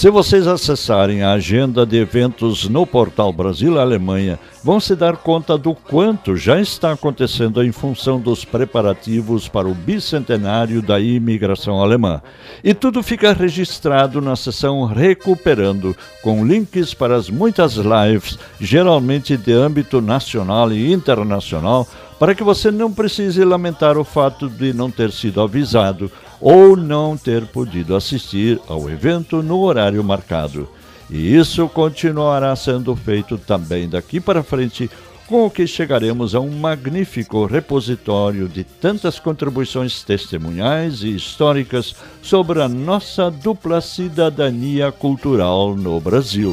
[0.00, 5.58] Se vocês acessarem a agenda de eventos no portal Brasil Alemanha, vão se dar conta
[5.58, 12.22] do quanto já está acontecendo em função dos preparativos para o bicentenário da imigração alemã.
[12.64, 19.52] E tudo fica registrado na seção Recuperando, com links para as muitas lives, geralmente de
[19.52, 21.86] âmbito nacional e internacional,
[22.18, 26.10] para que você não precise lamentar o fato de não ter sido avisado
[26.40, 30.68] ou não ter podido assistir ao evento no horário marcado.
[31.10, 34.88] E isso continuará sendo feito também daqui para frente,
[35.26, 42.62] com o que chegaremos a um magnífico repositório de tantas contribuições testemunhais e históricas sobre
[42.62, 46.52] a nossa dupla cidadania cultural no Brasil.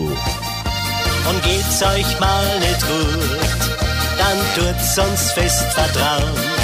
[1.29, 3.37] Und geht's euch mal nicht gut,
[4.17, 6.57] dann tut's uns fest vertrauen.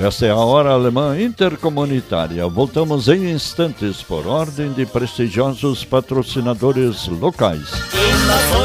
[0.00, 2.46] Esta é a Hora Alemã Intercomunitária.
[2.46, 7.68] Voltamos em instantes por ordem de prestigiosos patrocinadores locais.
[7.92, 8.58] Immer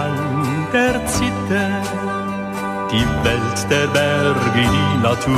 [0.00, 1.82] Klang der Zither,
[2.90, 5.34] die Welt der Berge, die Natur.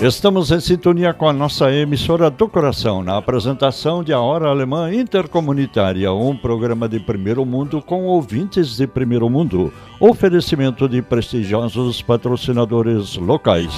[0.00, 4.92] Estamos em sintonia com a nossa emissora do coração na apresentação de A Hora Alemã
[4.92, 9.70] Intercomunitária, um programa de primeiro mundo com ouvintes de primeiro mundo.
[10.00, 13.70] Oferecimento de prestigiosos patrocinadores locais.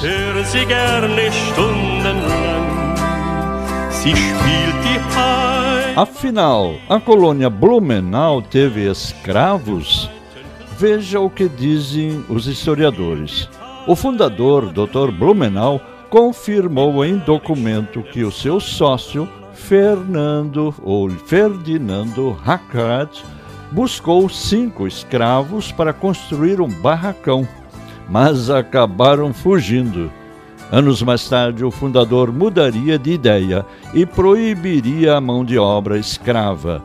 [5.96, 10.10] Afinal, a colônia Blumenau teve escravos?
[10.76, 13.48] Veja o que dizem os historiadores.
[13.86, 15.12] O fundador, Dr.
[15.16, 15.80] Blumenau,
[16.10, 23.22] confirmou em documento que o seu sócio, Fernando ou Ferdinando Hackert,
[23.70, 27.46] buscou cinco escravos para construir um barracão,
[28.08, 30.10] mas acabaram fugindo.
[30.74, 33.64] Anos mais tarde, o fundador mudaria de ideia
[33.94, 36.82] e proibiria a mão de obra escrava.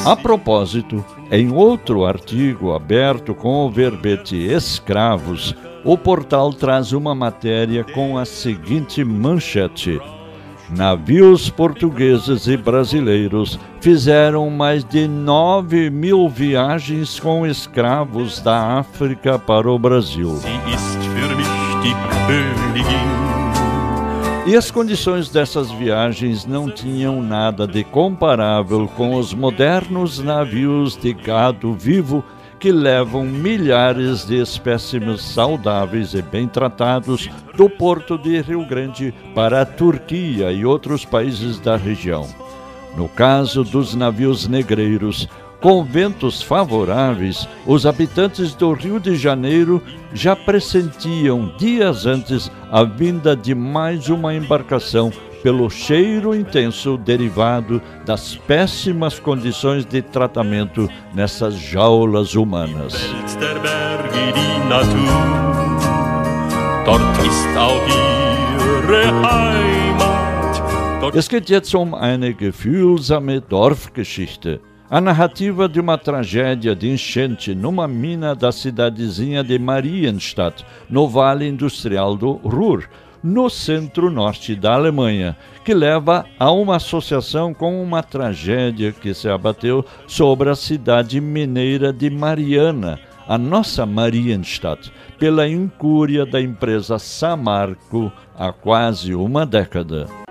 [0.06, 7.84] A propósito, em outro artigo aberto com o verbete escravos, o portal traz uma matéria
[7.84, 10.00] com a seguinte manchete
[10.70, 19.70] navios portugueses e brasileiros fizeram mais de 9 mil viagens com escravos da África para
[19.70, 20.40] o Brasil.
[24.48, 31.12] E as condições dessas viagens não tinham nada de comparável com os modernos navios de
[31.12, 32.24] gado vivo
[32.58, 39.64] que levam milhares de espécimes saudáveis e bem tratados do porto de Rio Grande para
[39.64, 42.26] a Turquia e outros países da região.
[42.96, 45.28] No caso dos navios negreiros,
[45.62, 49.82] com ventos favoráveis, os habitantes do Rio de Janeiro
[50.14, 58.36] já pressentiam dias antes a vinda de mais uma embarcação pelo cheiro intenso derivado das
[58.36, 62.94] péssimas condições de tratamento nessas jaulas humanas.
[71.14, 74.60] Es geht jetzt um eine gefühlsame Dorfgeschichte.
[74.90, 81.46] A narrativa de uma tragédia de enchente numa mina da cidadezinha de Marienstadt, no Vale
[81.46, 82.86] Industrial do Ruhr,
[83.22, 85.36] no centro-norte da Alemanha,
[85.66, 91.92] que leva a uma associação com uma tragédia que se abateu sobre a cidade mineira
[91.92, 100.27] de Mariana, a nossa Marienstadt, pela incúria da empresa Samarco há quase uma década.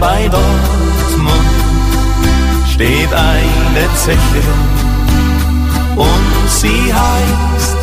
[0.00, 1.32] Bei Dortmund
[2.72, 4.42] steht eine Zeche
[5.96, 7.76] und sie heißt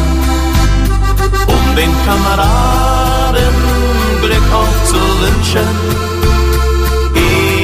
[1.75, 3.53] Den Kameraden
[4.21, 5.67] Glück aufzuwünschen,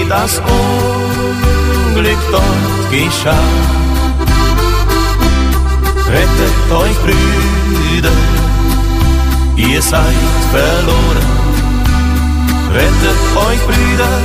[0.09, 0.41] das
[1.89, 3.49] Unglück dort geschah.
[6.07, 8.17] Rettet euch, Brüder,
[9.55, 10.01] ihr seid
[10.51, 11.27] verloren.
[12.73, 14.15] Rettet euch, Brüder,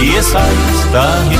[0.00, 1.38] ihr seid dahin.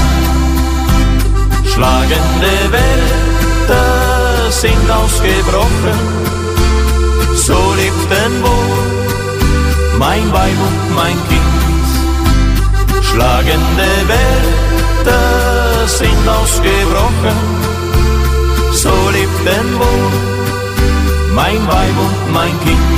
[1.72, 5.98] Schlagende Wetter sind ausgebrochen,
[7.34, 9.00] so lebten wohl
[9.98, 11.50] mein Weib und mein Kind.
[13.02, 17.38] Schlagende Wetter sind ausgebrochen,
[18.72, 20.10] so lebten wohl
[21.34, 22.90] mein Weib und mein Kind.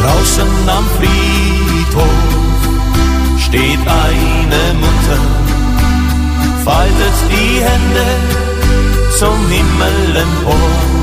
[0.00, 2.18] Draußen am Friedhof
[3.38, 5.20] steht eine Mutter,
[6.64, 8.06] faltet die Hände
[9.18, 10.97] zum Himmel empor.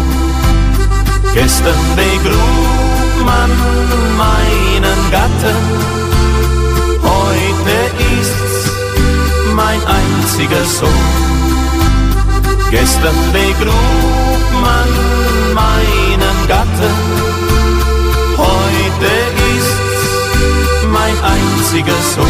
[1.36, 3.52] Gestern begrub man
[4.16, 5.58] meinen Gatten,
[7.04, 7.78] heute
[8.22, 8.72] ist's
[9.54, 10.90] mein einziger Sohn.
[12.72, 14.90] Gestern begrub man
[15.54, 16.96] meinen Gatten,
[18.38, 19.12] heute
[19.58, 22.28] ist's mein einziger Sohn.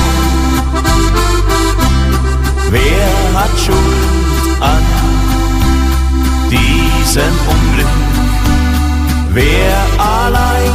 [2.72, 4.84] Wer hat Schuld an
[6.50, 8.15] diesem Unglück?
[9.36, 10.72] Wer allein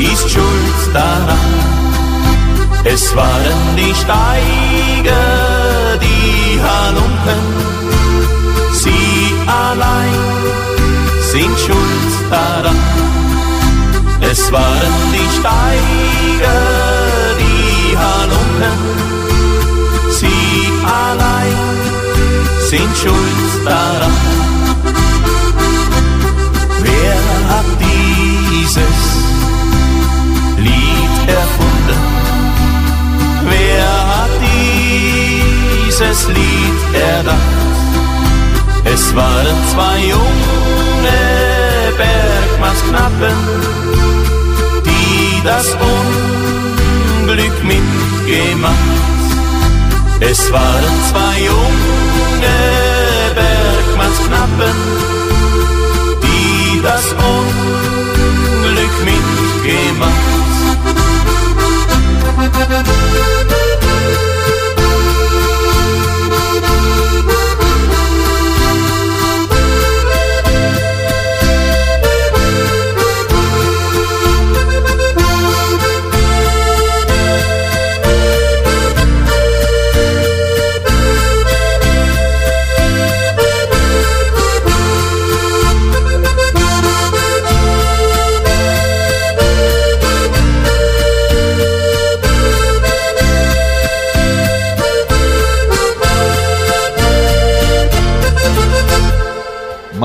[0.00, 1.54] ist schuld daran?
[2.82, 5.16] Es waren die Steiger,
[6.02, 7.44] die Halunken,
[8.72, 10.22] sie allein
[11.20, 12.80] sind schuld daran.
[14.22, 16.62] Es waren die Steiger,
[17.42, 18.78] die Halunken,
[20.10, 21.56] sie allein
[22.70, 24.45] sind schuld daran.
[27.48, 29.00] Hat dieses
[30.58, 32.02] Lied erfunden?
[33.48, 34.34] Wer hat
[36.00, 37.66] dieses Lied erdacht?
[38.84, 41.20] Es waren zwei junge
[41.96, 43.36] Bergmannsknappen,
[44.84, 45.76] die das
[47.22, 48.74] Unglück mitgemacht.
[50.20, 52.56] Es waren zwei junge
[53.34, 54.74] Bergmannsknappen,
[56.86, 60.46] das Unglück mitgemacht.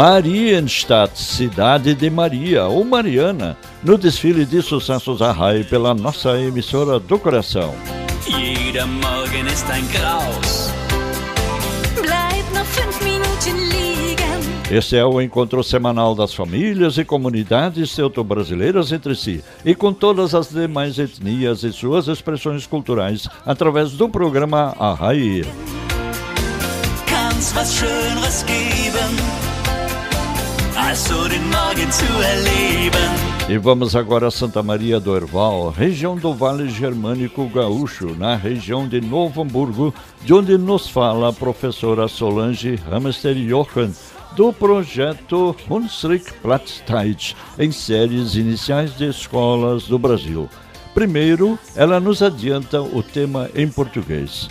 [0.01, 6.99] Marienstadt, cidade de Maria ou Mariana, no desfile de sucessos a raio pela nossa emissora
[6.99, 7.75] do coração.
[8.25, 10.71] Jeder Morgen ist ein Graus.
[11.93, 14.75] Bleib noch fünf Minuten liegen.
[14.75, 20.33] Esse é o encontro semanal das famílias e comunidades teuto-brasileiras entre si e com todas
[20.33, 25.43] as demais etnias e suas expressões culturais através do programa Arrai.
[27.05, 28.70] Kann's was Schöneres geben,
[33.47, 38.85] E vamos agora a Santa Maria do Herval, região do Vale Germânico Gaúcho, na região
[38.85, 43.93] de Novo Hamburgo, de onde nos fala a professora Solange Hamster Jochen,
[44.35, 50.49] do projeto Hunsrück Platzteit, em séries iniciais de escolas do Brasil.
[50.93, 54.49] Primeiro, ela nos adianta o tema em português.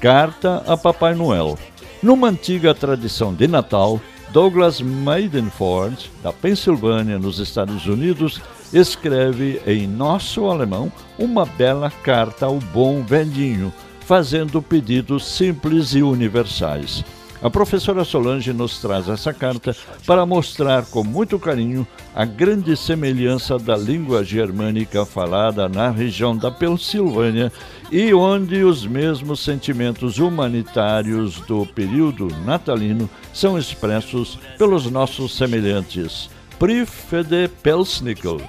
[0.00, 1.58] Carta a Papai Noel.
[2.00, 4.00] Numa antiga tradição de Natal,
[4.32, 8.40] Douglas Maidenford, da Pensilvânia, nos Estados Unidos,
[8.72, 17.04] escreve em nosso alemão uma bela carta ao bom velhinho, fazendo pedidos simples e universais.
[17.42, 19.74] A professora Solange nos traz essa carta
[20.06, 26.50] para mostrar com muito carinho a grande semelhança da língua germânica falada na região da
[26.50, 27.50] Pensilvânia
[27.90, 36.28] e onde os mesmos sentimentos humanitários do período natalino são expressos pelos nossos semelhantes.
[36.58, 38.42] Brief de Pelsnickel.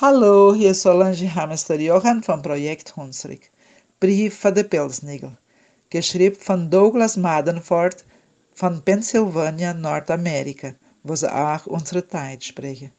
[0.00, 3.50] Hallo, hier ist Solange Hamster Johann vom Projekt Hunsrück.
[4.00, 5.36] Brief von der Pilsnigel.
[5.90, 8.07] Geschrieben von Douglas Madenford
[8.58, 12.90] von Pennsylvania, Nordamerika, wo sie auch unsere Zeit sprechen.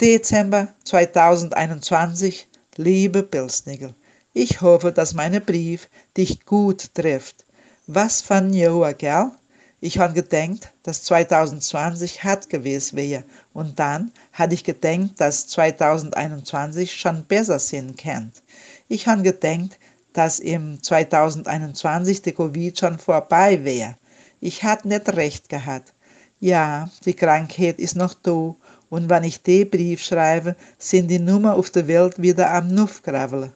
[0.00, 3.92] Dezember 2021, liebe Pilsnigel.
[4.34, 7.44] Ich hoffe, dass mein Brief dich gut trifft.
[7.88, 9.32] Was von Joa, gell?
[9.80, 13.24] Ich han gedenkt, dass 2020 hart gewesen wäre.
[13.52, 18.44] Und dann hatte ich gedenkt, dass 2021 schon besser sein kennt.
[18.86, 19.76] Ich han gedenkt,
[20.12, 23.96] dass im 2021 die Covid schon vorbei wäre.
[24.40, 25.92] Ich hat nicht recht gehabt.
[26.38, 28.54] Ja, die Krankheit ist noch da.
[28.88, 33.02] Und wenn ich den Brief schreibe, sind die Nummer auf der Welt wieder am Nuff
[33.02, 33.52] graveln.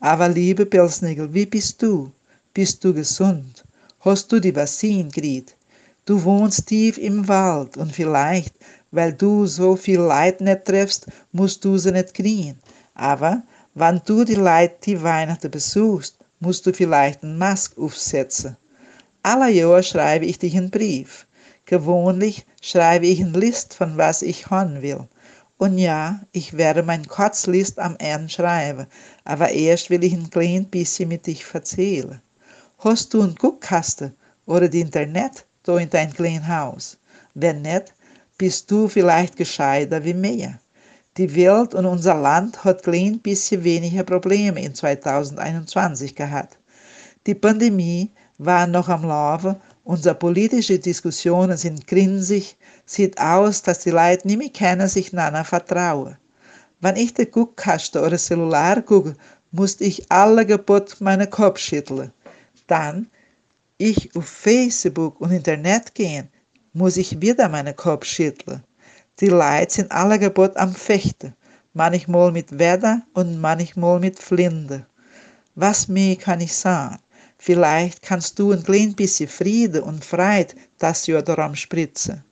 [0.00, 2.10] Aber liebe Pilsnigel, wie bist du?
[2.54, 3.64] Bist du gesund?
[4.00, 5.54] Hast du die Vaccine gekriegt?
[6.06, 8.54] Du wohnst tief im Wald und vielleicht,
[8.92, 12.58] weil du so viel Leid nicht triffst, musst du sie nicht kriegen.
[12.94, 13.42] Aber
[13.74, 18.56] wenn du die Leid die Weihnachten besuchst, musst du vielleicht eine Maske aufsetzen.
[19.26, 21.26] Alle Jahre schreibe ich dich einen Brief.
[21.64, 25.08] Gewöhnlich schreibe ich eine List von was ich hören will.
[25.58, 28.86] Und ja, ich werde mein Kurzlist am Ende schreiben,
[29.24, 32.22] aber erst will ich ein klein bisschen mit dich erzählen.
[32.78, 34.14] Hast du ein Guckkasten
[34.44, 36.96] oder die Internet da in dein kleinen Haus?
[37.34, 37.94] Wenn nicht,
[38.38, 40.60] bist du vielleicht gescheiter wie mir.
[41.16, 46.60] Die Welt und unser Land hat klein bisschen weniger Probleme in 2021 gehabt.
[47.26, 49.56] Die Pandemie war noch am Laufen
[49.86, 52.56] Unsere politische Diskussionen sind grinsig,
[52.86, 56.16] sieht aus, dass die Leute nicht mehr kennen, sich einander vertrauen.
[56.80, 59.14] Wenn ich den Guckkasten oder Cellular gucke,
[59.52, 62.10] muss ich alle Gebot meinen Kopf schütteln.
[62.66, 63.06] Dann
[63.78, 66.28] ich auf Facebook und Internet gehen,
[66.72, 68.64] muss ich wieder meinen Kopf schütteln.
[69.20, 71.32] Die Leute sind alle Gebot am Fechten,
[71.74, 74.84] manchmal mit Wetter und manchmal mit Flinde.
[75.54, 76.98] Was mehr kann ich sagen?
[77.38, 82.24] Vielleicht kannst du ein klein bisschen Friede und Freude das Jahr daran spritzen.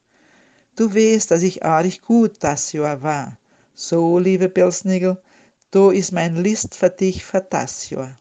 [0.77, 3.39] Du weißt, dass ich arg gut das Jahr war.
[3.75, 5.23] So, liebe Pilsnigel,
[5.71, 8.17] da ist mein List für dich für das Jahr.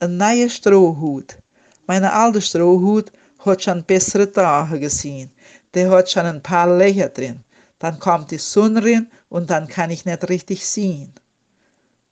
[0.00, 1.38] Ein neuer Strohhut.
[1.86, 5.30] Meine alte Strohhut hat schon bessere Tage gesehen.
[5.74, 7.44] Der hat schon ein paar Löcher drin.
[7.78, 11.12] Dann kommt die Sonne rein und dann kann ich nicht richtig sehen.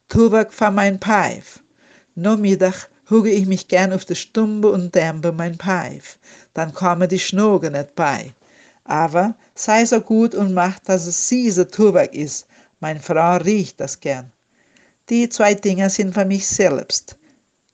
[0.08, 1.62] Tubak für mein Pfeif.
[2.14, 6.18] No Mittag huge ich mich gern auf die Stumbe und dämpe mein Pfeif.
[6.54, 8.32] Dann komme die Schnoge nicht bei.
[8.84, 12.46] Aber sei so gut und mach, dass es siese Tubak ist.
[12.80, 14.32] Mein Frau riecht das gern.
[15.08, 17.16] Die zwei Dinge sind für mich selbst.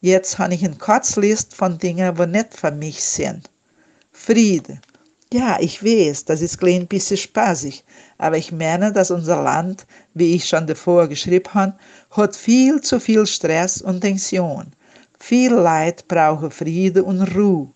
[0.01, 3.51] Jetzt habe ich eine Kurzlist von Dingen, wo nicht für mich sind.
[4.13, 4.81] Friede.
[5.33, 7.85] Ja, ich weiß, das ist ein bisschen spaßig,
[8.19, 11.75] aber ich meine, dass unser Land, wie ich schon davor geschrieben habe,
[12.11, 14.67] hat viel zu viel Stress und Tension.
[15.25, 17.71] Viel Leid brauchen Friede und Ruhe.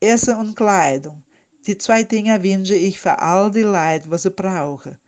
[0.00, 1.22] Essen und Kleidung.
[1.64, 4.98] Die zwei Dinge wünsche ich für all die Leid, was sie brauchen.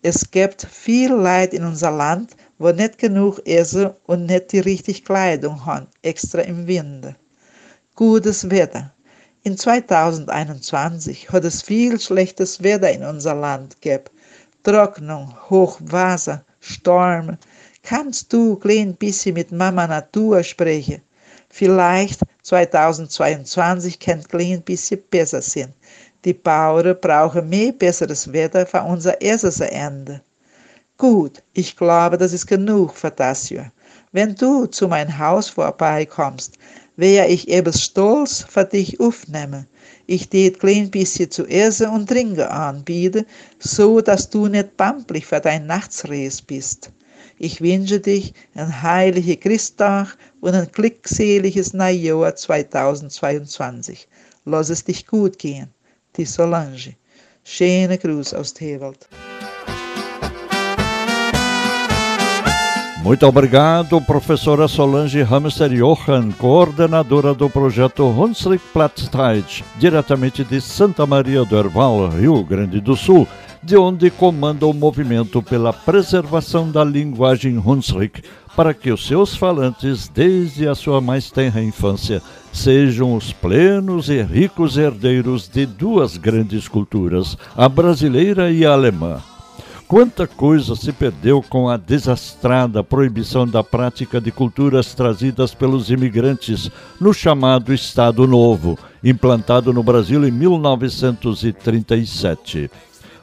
[0.00, 5.02] Es gibt viel Leid in unser Land, wo nicht genug Essen und nicht die richtige
[5.02, 7.14] Kleidung haben, extra im Winter.
[7.94, 8.90] Gutes Wetter.
[9.42, 14.04] In 2021 hat es viel schlechtes Wetter in unser Land gegeben.
[14.62, 17.38] Trocknung, Hochwasser, Stürme,
[17.88, 21.02] Kannst du klein bisschen mit Mama Natur sprechen?
[21.48, 25.72] Vielleicht 2022 kann klein bisschen besser sein.
[26.24, 30.20] Die Bauern brauchen mehr besseres Wetter für unser erstes Ende.
[30.98, 33.70] Gut, ich glaube, das ist genug für das Jahr.
[34.10, 36.58] Wenn du zu mein Haus vorbeikommst,
[36.96, 39.68] wäre ich eben stolz für dich aufnehmen.
[40.08, 43.26] Ich tät klein bisschen zu essen und trinken anbieten,
[43.60, 46.90] so dass du nicht pampelig für dein Nachtsreis bist.
[47.38, 54.08] Ich wünsche dich ein heiliger Christtag und ein glückseliges Neujahr 2022.
[54.46, 55.68] Lass es dich gut gehen.
[56.16, 56.96] Die Solange.
[57.44, 59.06] Schöne Gruß aus Tewald.
[63.02, 71.44] Muito obrigado, professora Solange Hamster Johan, coordenadora do projeto Hunsrück Platzteit, diretamente de Santa Maria
[71.44, 73.28] do Herval, Rio Grande do Sul
[73.62, 78.22] de onde comanda o movimento pela preservação da linguagem Hunsrück,
[78.56, 84.22] para que os seus falantes, desde a sua mais tenra infância, sejam os plenos e
[84.22, 89.20] ricos herdeiros de duas grandes culturas, a brasileira e a alemã.
[89.86, 96.68] Quanta coisa se perdeu com a desastrada proibição da prática de culturas trazidas pelos imigrantes
[97.00, 102.68] no chamado Estado Novo, implantado no Brasil em 1937.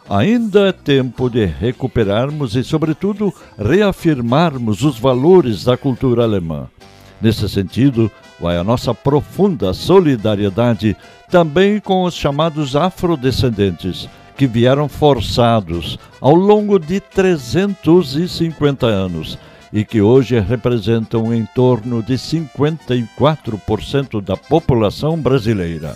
[0.09, 6.67] Ainda é tempo de recuperarmos e, sobretudo, reafirmarmos os valores da cultura alemã.
[7.21, 10.97] Nesse sentido, vai a nossa profunda solidariedade
[11.31, 19.37] também com os chamados afrodescendentes, que vieram forçados ao longo de 350 anos
[19.71, 25.95] e que hoje representam em torno de 54% da população brasileira.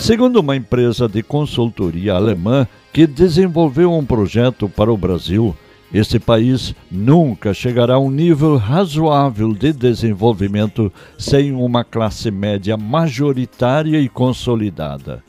[0.00, 5.54] Segundo uma empresa de consultoria alemã que desenvolveu um projeto para o Brasil,
[5.92, 14.00] esse país nunca chegará a um nível razoável de desenvolvimento sem uma classe média majoritária
[14.00, 15.22] e consolidada.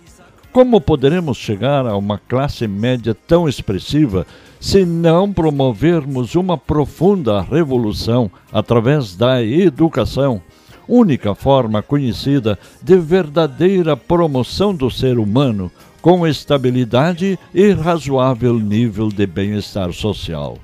[0.53, 4.25] Como poderemos chegar a uma classe média tão expressiva
[4.57, 10.41] se não promovermos uma profunda revolução através da educação?
[10.87, 15.71] Única forma conhecida de verdadeira promoção do ser humano
[16.01, 20.57] com estabilidade e razoável nível de bem-estar social.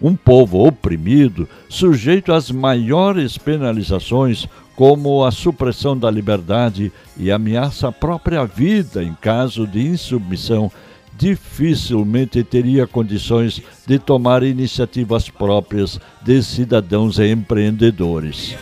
[0.00, 7.92] Um povo oprimido, sujeito às maiores penalizações, como a supressão da liberdade e ameaça à
[7.92, 10.72] própria vida em caso de insubmissão,
[11.16, 18.56] dificilmente teria condições de tomar iniciativas próprias de cidadãos e empreendedores.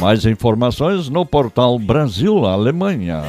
[0.00, 3.22] Mais informações no portal Brasil Alemanha.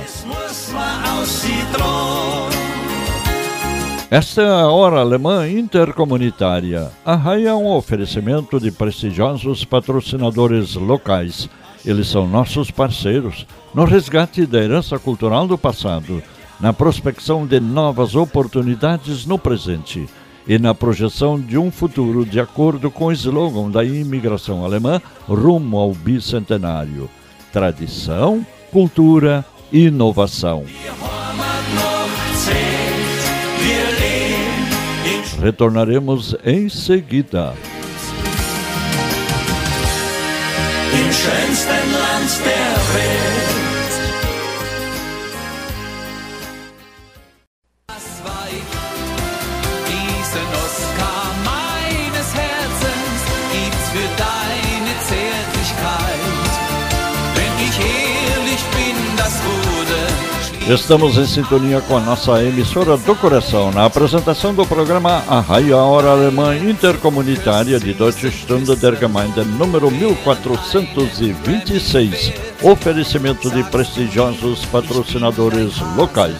[4.09, 6.89] Esta é a Hora Alemã Intercomunitária.
[7.05, 11.49] A RAI é um oferecimento de prestigiosos patrocinadores locais.
[11.85, 16.23] Eles são nossos parceiros no resgate da herança cultural do passado,
[16.59, 20.07] na prospecção de novas oportunidades no presente
[20.47, 25.77] e na projeção de um futuro de acordo com o slogan da imigração alemã rumo
[25.77, 27.09] ao bicentenário:
[27.51, 30.63] tradição, cultura inovação.
[35.39, 37.53] Retornaremos em seguida.
[40.93, 43.46] Im schönsten Land der Welt.
[60.69, 65.77] Estamos em sintonia com a nossa emissora do coração na apresentação do programa A Raia
[65.77, 72.33] Hora Alemã Intercomunitária de Deutsche Stunde der Gemeinde número 1426.
[72.61, 76.35] Oferecimento de prestigiosos patrocinadores locais.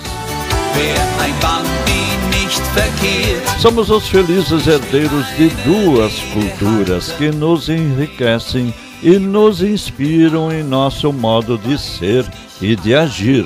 [3.62, 11.14] Somos os felizes herdeiros de duas culturas que nos enriquecem e nos inspiram em nosso
[11.14, 12.30] modo de ser
[12.62, 13.46] e de agir.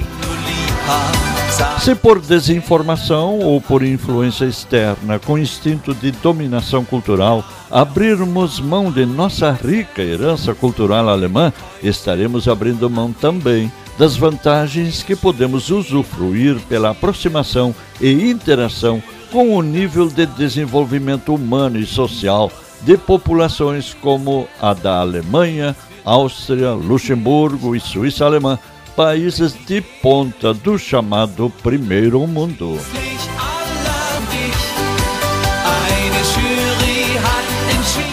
[1.80, 9.06] Se por desinformação ou por influência externa com instinto de dominação cultural abrirmos mão de
[9.06, 16.92] nossa rica herança cultural alemã, estaremos abrindo mão também das vantagens que podemos usufruir pela
[16.92, 24.74] aproximação e interação com o nível de desenvolvimento humano e social de populações como a
[24.74, 28.60] da Alemanha, Áustria, Luxemburgo e Suíça alemã,
[29.02, 32.78] países de ponta do chamado Primeiro Mundo.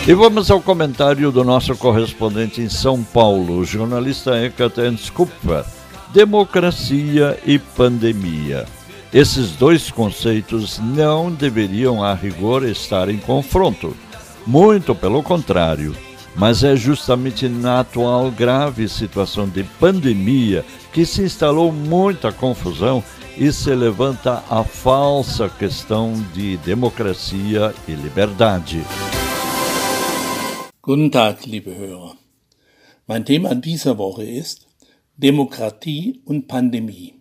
[0.07, 5.63] E vamos ao comentário do nosso correspondente em São Paulo, jornalista Ekaterine Kupfer.
[6.15, 8.65] Democracia e pandemia.
[9.13, 13.95] Esses dois conceitos não deveriam, a rigor, estar em confronto.
[14.47, 15.95] Muito pelo contrário
[16.39, 23.03] mas é justamente na atual grave situação de pandemia que se instalou muita confusão
[23.37, 28.83] e se levanta a falsa questão de democracia e liberdade.
[30.81, 32.17] Guten Tag, liebe Hörer.
[33.07, 34.67] Mein Thema dieser Woche ist
[35.17, 37.15] Demokratie und Pandemie.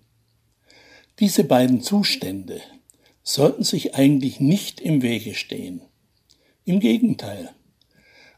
[1.20, 2.62] Diese beiden Zustände
[3.24, 5.82] sollten sich eigentlich nicht im Wege stehen.
[6.66, 7.57] Im Gegenteil.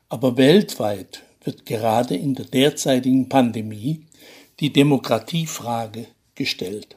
[0.10, 4.06] Aber weltweit wird gerade in der derzeitigen Pandemie
[4.60, 6.96] die Demokratiefrage gestellt.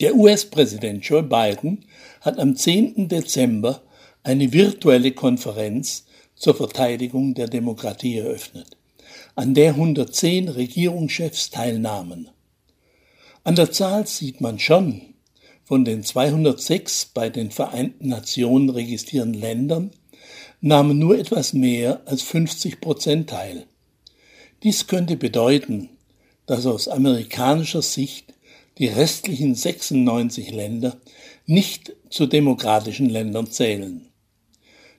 [0.00, 1.84] Der US-Präsident Joe Biden
[2.20, 3.08] hat am 10.
[3.08, 3.82] Dezember
[4.24, 8.76] eine virtuelle Konferenz zur Verteidigung der Demokratie eröffnet,
[9.36, 12.30] an der 110 Regierungschefs teilnahmen.
[13.44, 15.02] An der Zahl sieht man schon,
[15.64, 19.90] von den 206 bei den Vereinten Nationen registrierten Ländern
[20.62, 23.66] nahmen nur etwas mehr als 50 Prozent teil.
[24.62, 25.90] Dies könnte bedeuten,
[26.46, 28.32] dass aus amerikanischer Sicht
[28.78, 30.96] die restlichen 96 Länder
[31.46, 34.06] nicht zu demokratischen Ländern zählen.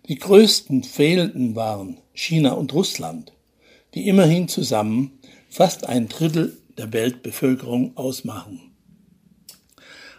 [0.10, 3.32] Die größten fehlenden waren China und Russland,
[3.94, 5.18] die immerhin zusammen
[5.50, 8.74] fast ein Drittel der Weltbevölkerung ausmachen.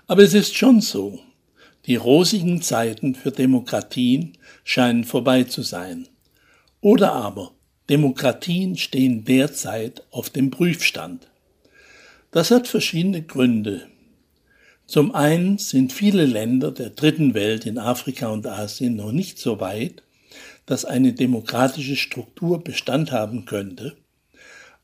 [0.07, 1.21] Aber es ist schon so,
[1.87, 6.09] die rosigen Zeiten für Demokratien scheinen vorbei zu sein.
[6.81, 7.53] Oder aber
[7.89, 11.29] Demokratien stehen derzeit auf dem Prüfstand.
[12.31, 13.87] Das hat verschiedene Gründe.
[14.87, 19.61] Zum einen sind viele Länder der dritten Welt in Afrika und Asien noch nicht so
[19.61, 20.03] weit,
[20.67, 23.97] dass eine demokratische Struktur Bestand haben könnte.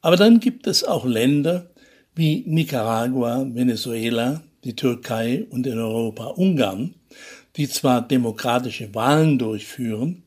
[0.01, 1.70] Aber dann gibt es auch Länder
[2.14, 6.95] wie Nicaragua, Venezuela, die Türkei und in Europa Ungarn,
[7.57, 10.22] die zwar demokratische Wahlen durchführen,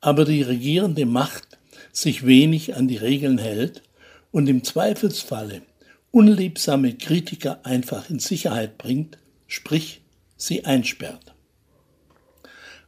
[0.00, 1.58] aber die regierende Macht
[1.92, 3.82] sich wenig an die Regeln hält
[4.30, 5.62] und im Zweifelsfalle
[6.10, 10.02] unliebsame Kritiker einfach in Sicherheit bringt, sprich
[10.36, 11.34] sie einsperrt.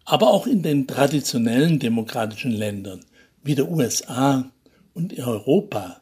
[0.05, 3.05] Aber auch in den traditionellen demokratischen Ländern
[3.43, 4.51] wie der USA
[4.95, 6.01] und Europa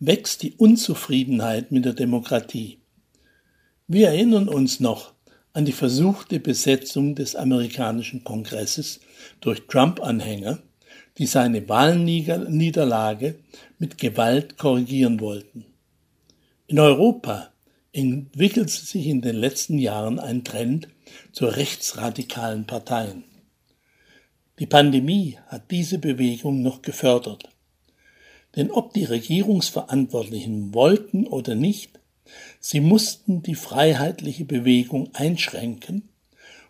[0.00, 2.78] wächst die Unzufriedenheit mit der Demokratie.
[3.86, 5.13] Wir erinnern uns noch
[5.54, 9.00] an die versuchte Besetzung des amerikanischen Kongresses
[9.40, 10.58] durch Trump-Anhänger,
[11.16, 13.36] die seine Wahlniederlage
[13.78, 15.64] mit Gewalt korrigieren wollten.
[16.66, 17.50] In Europa
[17.92, 20.88] entwickelte sich in den letzten Jahren ein Trend
[21.30, 23.22] zu rechtsradikalen Parteien.
[24.58, 27.48] Die Pandemie hat diese Bewegung noch gefördert.
[28.56, 32.00] Denn ob die Regierungsverantwortlichen wollten oder nicht,
[32.66, 36.08] sie mussten die freiheitliche Bewegung einschränken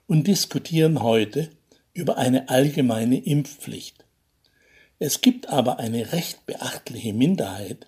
[0.09, 1.51] und diskutieren heute
[1.93, 4.05] über eine allgemeine Impfpflicht.
[4.99, 7.87] Es gibt aber eine recht beachtliche Minderheit,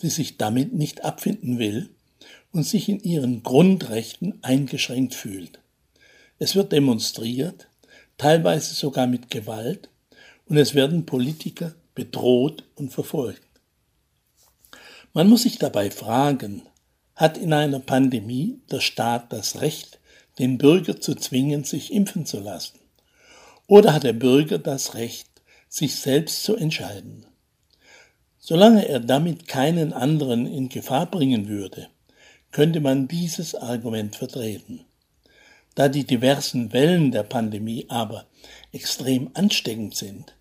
[0.00, 1.90] die sich damit nicht abfinden will
[2.52, 5.60] und sich in ihren Grundrechten eingeschränkt fühlt.
[6.38, 7.68] Es wird demonstriert,
[8.16, 9.90] teilweise sogar mit Gewalt,
[10.46, 13.42] und es werden Politiker bedroht und verfolgt.
[15.12, 16.62] Man muss sich dabei fragen,
[17.22, 20.00] hat in einer Pandemie der Staat das Recht,
[20.40, 22.80] den Bürger zu zwingen, sich impfen zu lassen?
[23.68, 25.28] Oder hat der Bürger das Recht,
[25.68, 27.24] sich selbst zu entscheiden?
[28.40, 31.86] Solange er damit keinen anderen in Gefahr bringen würde,
[32.50, 34.84] könnte man dieses Argument vertreten.
[35.76, 38.26] Da die diversen Wellen der Pandemie aber
[38.72, 40.34] extrem ansteckend sind,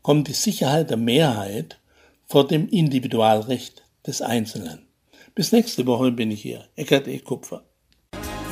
[0.00, 1.78] kommt die Sicherheit der Mehrheit
[2.24, 4.83] vor dem Individualrecht des Einzelnen.
[5.36, 6.64] Bis nächste Woche bin ich hier.
[6.76, 7.18] Eckert E.
[7.18, 7.62] Kupfer.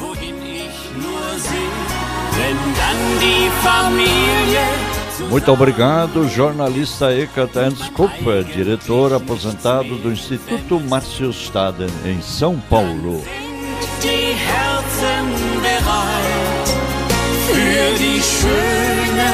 [0.01, 1.78] Wohin ich nur sehe,
[2.39, 11.91] wenn dann die Familie Muito obrigado, jornalista Ekaterns Kupfer, diretor aposentado do Instituto Márcio Staden,
[12.05, 13.22] em São Paulo.
[14.03, 15.26] die Herzen
[15.62, 16.68] bereit
[17.47, 19.30] für die schöne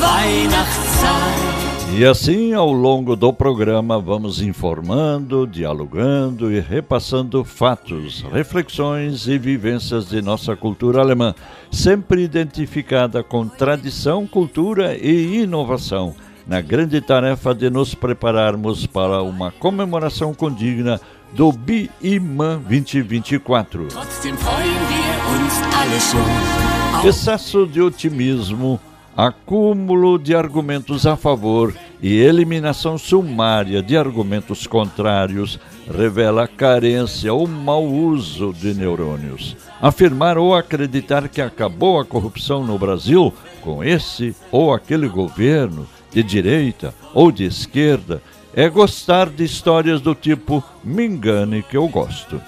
[0.00, 1.53] Weihnachtszeit.
[1.96, 10.08] E assim, ao longo do programa, vamos informando, dialogando e repassando fatos, reflexões e vivências
[10.08, 11.32] de nossa cultura alemã,
[11.70, 16.16] sempre identificada com tradição, cultura e inovação,
[16.48, 21.00] na grande tarefa de nos prepararmos para uma comemoração condigna
[21.32, 23.86] do BIMAN 2024.
[23.86, 27.08] Trotzdem freuen wir uns alle schon.
[27.08, 28.80] Excesso de otimismo,
[29.16, 31.72] acúmulo de argumentos a favor
[32.02, 35.58] e eliminação sumária de argumentos contrários
[35.90, 39.56] revela carência ou mau uso de neurônios.
[39.80, 46.22] Afirmar ou acreditar que acabou a corrupção no Brasil com esse ou aquele governo, de
[46.22, 48.22] direita ou de esquerda,
[48.54, 52.40] é gostar de histórias do tipo me engane que eu gosto.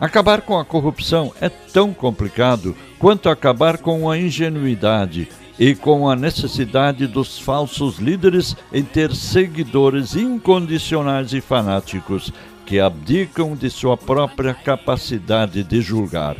[0.00, 5.28] Acabar com a corrupção é tão complicado quanto acabar com a ingenuidade
[5.58, 12.32] e com a necessidade dos falsos líderes em ter seguidores incondicionais e fanáticos
[12.66, 16.36] que abdicam de sua própria capacidade de julgar.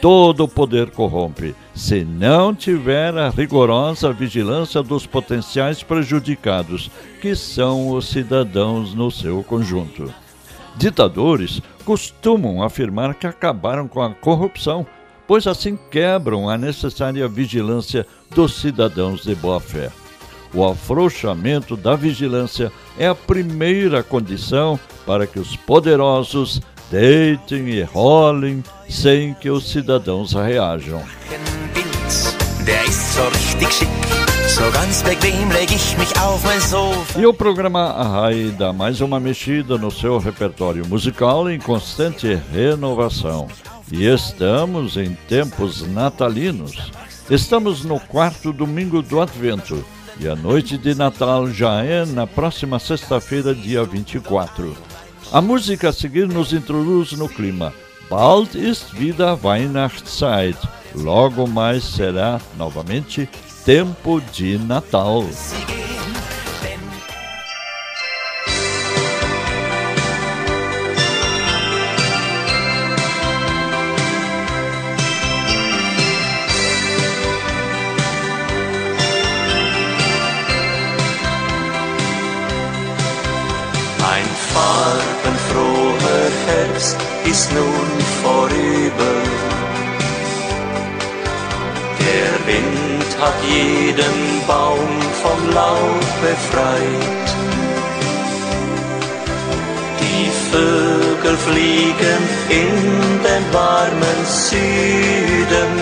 [0.00, 6.90] Todo poder corrompe, se não tiver a rigorosa vigilância dos potenciais prejudicados,
[7.22, 10.12] que são os cidadãos no seu conjunto.
[10.76, 14.86] Ditadores costumam afirmar que acabaram com a corrupção,
[15.26, 19.90] pois assim quebram a necessária vigilância dos cidadãos de boa fé.
[20.52, 26.60] O afrouxamento da vigilância é a primeira condição para que os poderosos
[26.90, 31.02] deitem e rolem sem que os cidadãos reajam.
[37.16, 43.48] E o programa Arrai dá mais uma mexida no seu repertório musical em constante renovação.
[43.92, 46.90] E estamos em tempos natalinos.
[47.30, 49.84] Estamos no quarto domingo do Advento.
[50.18, 54.76] E a noite de Natal já é na próxima sexta-feira, dia 24.
[55.32, 57.72] A música a seguir nos introduz no clima.
[58.08, 60.56] Bald ist wieder Weihnachtszeit.
[60.94, 63.28] Logo mais será novamente
[63.64, 65.24] tempo de Natal.
[86.74, 87.90] Herbst ist nun
[88.22, 89.14] vorüber.
[92.00, 94.16] Der Wind hat jeden
[94.46, 97.28] Baum vom Laub befreit.
[100.00, 102.74] Die Vögel fliegen in
[103.22, 105.72] den warmen Süden.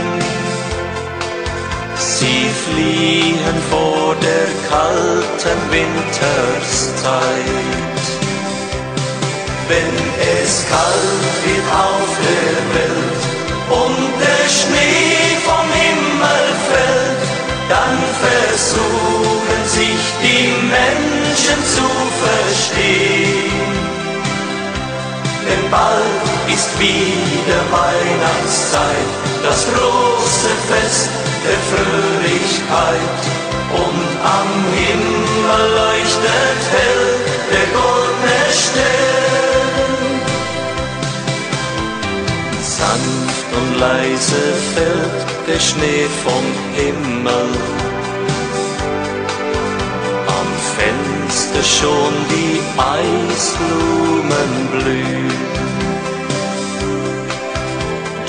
[1.97, 7.92] Sie fliehen vor der kalten Winterszeit.
[9.73, 9.97] Wenn
[10.45, 13.23] es kalt wird auf der Welt
[13.81, 17.25] und der Schnee vom Himmel fällt,
[17.73, 21.89] dann versuchen sich die Menschen zu
[22.23, 23.73] verstehen.
[25.49, 29.11] Denn bald ist wieder Weihnachtszeit,
[29.43, 31.09] das große Fest
[31.47, 33.21] der Fröhlichkeit.
[33.73, 34.09] Und
[34.39, 37.07] am Himmel leuchtet hell
[37.51, 37.92] der goldene
[43.57, 44.43] und leise
[44.75, 46.45] fällt der Schnee vom
[46.77, 47.49] Himmel.
[50.39, 52.61] Am Fenster schon die
[52.97, 55.53] Eisblumen blühen.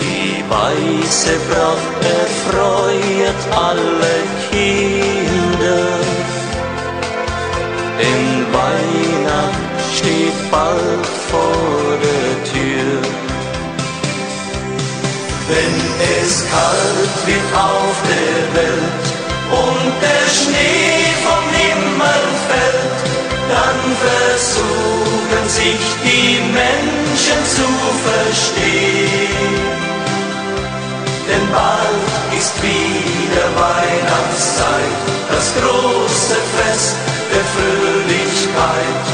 [0.01, 4.15] Die weiße Bracht erfreut alle
[4.51, 5.83] Kinder.
[7.99, 9.63] Denn Weihnacht
[9.95, 12.12] steht bald vor der
[15.47, 15.75] Wenn
[16.23, 19.05] es kalt wird auf der Welt
[19.51, 22.99] und der Schnee vom Himmel fällt,
[23.51, 27.67] dann versuchen sich die Menschen zu
[28.07, 29.83] verstehen.
[31.27, 34.97] Denn bald ist wieder Weihnachtszeit,
[35.29, 36.95] das große Fest
[37.31, 39.05] der Fröhlichkeit.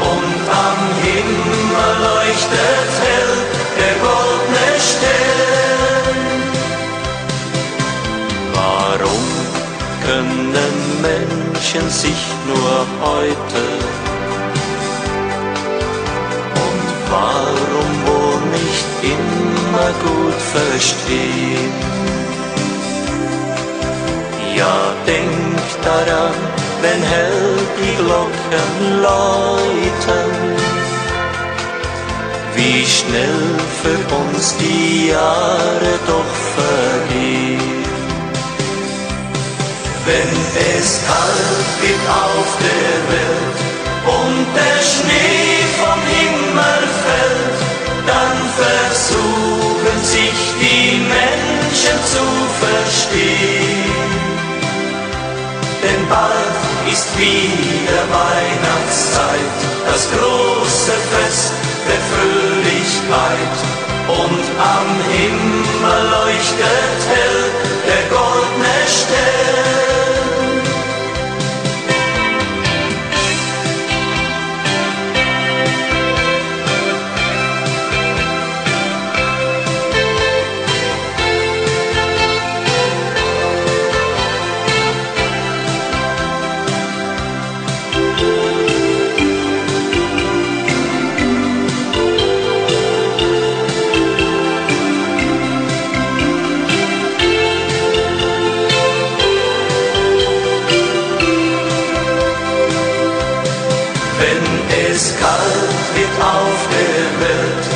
[0.00, 3.34] Und am Himmel leuchtet hell
[3.78, 4.57] der goldene
[10.18, 13.64] können Menschen sich nur heute
[16.66, 21.72] und warum wohl nicht immer gut verstehen?
[24.56, 26.34] Ja, denk daran,
[26.82, 30.32] wenn hell die Glocken läuten,
[32.56, 33.42] wie schnell
[33.82, 37.57] für uns die Jahre doch vergehen.
[40.08, 40.32] Wenn
[40.80, 43.58] es kalt wird auf der Welt
[44.16, 47.60] und der Schnee vom Himmel fällt,
[48.06, 52.24] dann versuchen sich die Menschen zu
[52.64, 54.08] verstehen.
[55.82, 56.56] Denn bald
[56.90, 59.58] ist wieder Weihnachtszeit,
[59.92, 61.52] das große Fest
[61.86, 63.56] der Fröhlichkeit.
[64.08, 67.52] Und am Himmel leuchtet hell
[67.86, 69.37] der goldene Stern.
[106.20, 107.66] Auf der Welt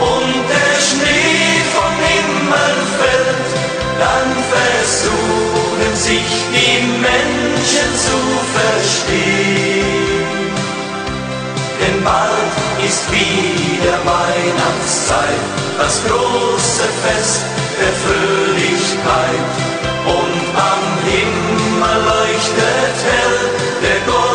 [0.00, 3.52] und der Schnee vom Himmel fällt,
[3.98, 6.78] dann versuchen sich die
[7.08, 8.18] Menschen zu
[8.56, 10.12] verstehen.
[11.80, 12.52] Denn bald
[12.84, 15.44] ist wieder Weihnachtszeit,
[15.78, 17.42] das große Fest
[17.80, 19.50] der Fröhlichkeit.
[20.04, 23.38] Und am Himmel leuchtet hell
[23.82, 24.31] der goldene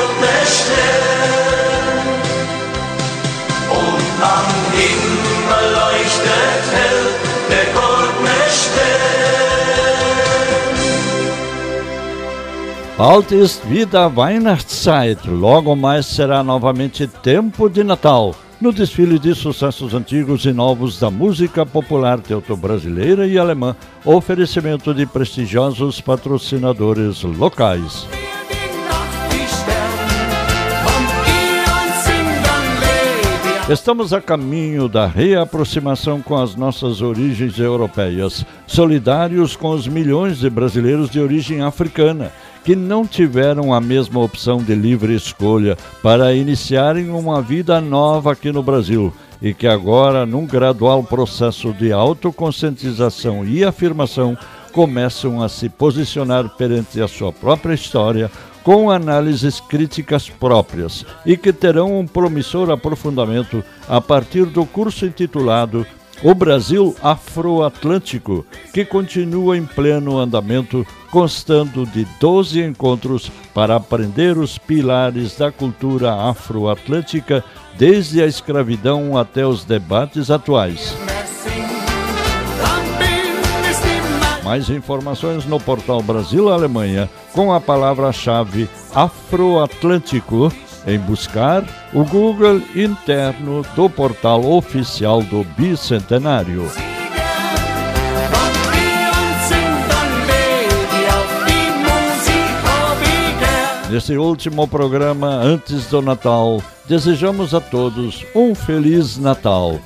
[12.97, 18.33] Bald ist wieder Weihnachtszeit, logo mais será novamente tempo de Natal.
[18.59, 25.05] No desfile de sucessos antigos e novos da música popular teuto-brasileira e alemã, oferecimento de
[25.05, 28.07] prestigiosos patrocinadores locais.
[33.69, 40.49] Estamos a caminho da reaproximação com as nossas origens europeias, solidários com os milhões de
[40.49, 42.31] brasileiros de origem africana
[42.63, 48.53] que não tiveram a mesma opção de livre escolha para iniciarem uma vida nova aqui
[48.53, 54.37] no Brasil e que agora, num gradual processo de autoconscientização e afirmação,
[54.71, 58.31] começam a se posicionar perante a sua própria história
[58.67, 65.87] com análises críticas próprias e que terão um promissor aprofundamento a partir do curso intitulado
[66.21, 74.57] o Brasil Afroatlântico, que continua em pleno andamento, constando de 12 encontros para aprender os
[74.57, 77.45] pilares da cultura afroatlântica,
[77.77, 80.93] desde a escravidão até os debates atuais.
[84.47, 90.49] Mais informações no portal Brasil Alemanha com a palavra-chave Afroatlântico
[90.87, 96.63] em buscar o Google interno do portal oficial do Bicentenário.
[103.89, 109.77] Nesse último programa antes do Natal, desejamos a todos um Feliz Natal.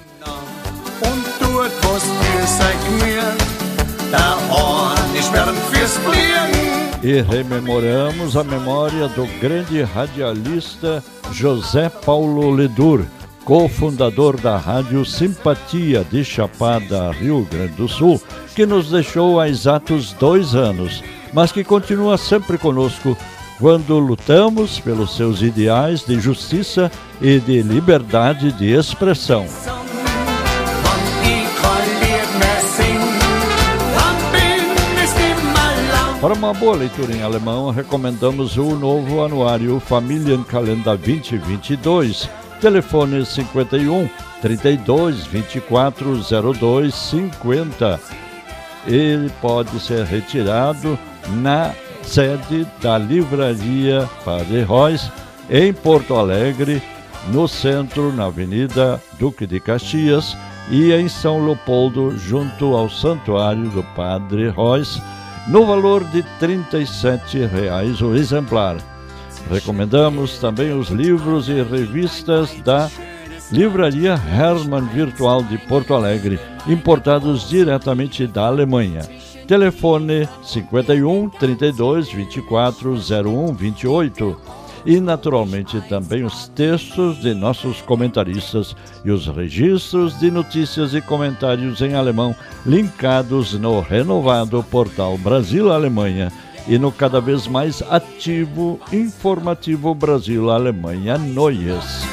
[7.03, 13.03] E rememoramos a memória do grande radialista José Paulo Ledur,
[13.43, 18.21] cofundador da Rádio Simpatia de Chapada, Rio Grande do Sul,
[18.55, 21.03] que nos deixou há exatos dois anos,
[21.33, 23.17] mas que continua sempre conosco
[23.59, 29.47] quando lutamos pelos seus ideais de justiça e de liberdade de expressão.
[36.21, 42.29] Para uma boa leitura em alemão, recomendamos o novo anuário Familienkalender 2022,
[42.61, 44.07] telefone 51
[44.39, 46.21] 32 24
[46.53, 47.99] 02 50.
[48.85, 50.97] Ele pode ser retirado
[51.41, 51.73] na
[52.03, 55.11] sede da Livraria Padre Reis,
[55.49, 56.83] em Porto Alegre,
[57.29, 60.37] no centro, na Avenida Duque de Caxias,
[60.69, 65.01] e em São Leopoldo, junto ao Santuário do Padre Reis
[65.47, 68.77] no valor de R$ 37,00 o exemplar.
[69.49, 72.89] Recomendamos também os livros e revistas da
[73.51, 79.01] Livraria Hermann Virtual de Porto Alegre, importados diretamente da Alemanha.
[79.45, 84.37] Telefone 51 32 24 01 28
[84.85, 88.75] e, naturalmente, também os textos de nossos comentaristas
[89.05, 92.35] e os registros de notícias e comentários em alemão
[92.65, 96.31] linkados no renovado portal Brasil-Alemanha
[96.67, 102.05] e no cada vez mais ativo informativo Brasil-Alemanha Noies.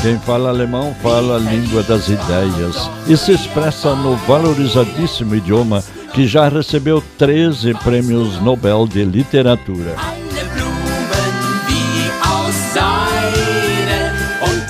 [0.00, 5.82] Quem fala alemão fala a língua das ideias e se expressa no valorizadíssimo idioma
[6.14, 9.96] que já recebeu 13 prêmios Nobel de Literatura.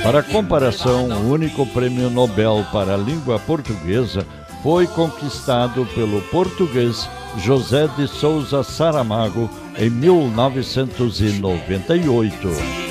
[0.02, 4.24] Para comparação, o único prêmio Nobel para a língua portuguesa
[4.62, 7.06] foi conquistado pelo português
[7.36, 12.87] José de Souza Saramago em 1998.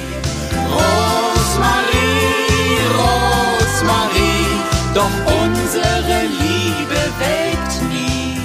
[5.48, 8.38] Unsere Liebe welkt nie.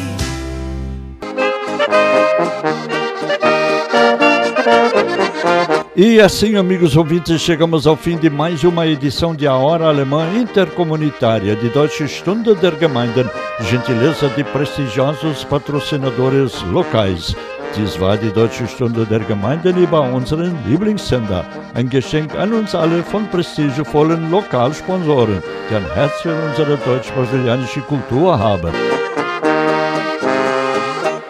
[5.95, 10.27] E assim, amigos ouvintes, chegamos ao fim de mais uma edição de A Hora Alemã
[10.35, 13.27] Intercomunitária de Deutsche Stunde der Gemeinden,
[13.61, 17.37] gentileza de prestigiosos patrocinadores locais.
[17.75, 21.45] Dies war die Deutsche Stunde der Gemeinden über unseren Lieblingssender.
[21.73, 28.39] Ein Geschenk an uns alle von prestigevollen Lokalsponsoren, die ein Herz für unsere deutsch-brasilianische Kultur
[28.39, 28.73] haben.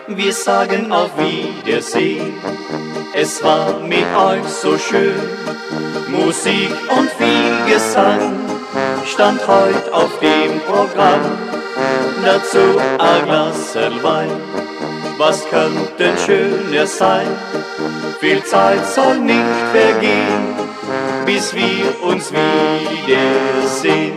[0.08, 2.34] Wir sagen auf Wiedersehen,
[3.14, 5.14] es war mit euch so schön.
[6.08, 8.34] Musik und viel Gesang
[9.06, 11.20] stand heute auf dem Programm.
[12.24, 14.61] Dazu ein Glas Wein
[15.22, 17.28] was könnte schöner sein?
[18.20, 20.44] Viel Zeit soll nicht vergehen,
[21.24, 24.14] bis wir uns wiedersehen.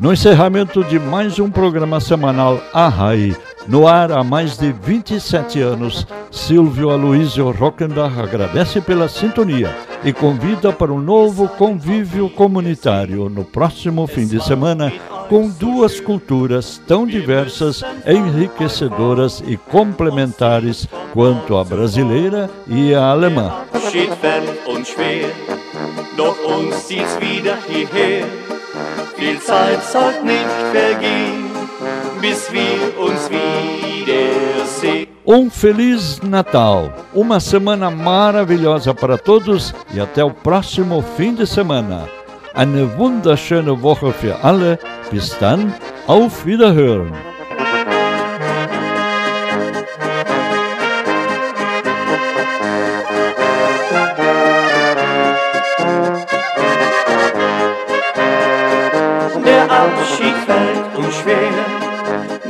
[0.00, 3.34] No encerramento de mais um programa semanal Arrai,
[3.68, 10.72] no ar há mais de 27 anos, Silvio Aloysio Rockenbach agradece pela sintonia e convida
[10.72, 14.90] para um novo convívio comunitário no próximo fim de semana
[15.28, 23.52] com duas culturas tão diversas, enriquecedoras e complementares quanto a brasileira e a alemã.
[29.18, 31.47] Viel Zeit nicht vergehen,
[32.20, 35.06] bis wir uns wiedersehen.
[35.24, 42.08] Um Feliz Natal, uma semana maravilhosa para todos e até o próximo fim de semana.
[42.54, 44.78] Eine wunderschöne Woche für alle.
[45.10, 45.72] Bis dann,
[46.06, 47.12] auf Wiederhören.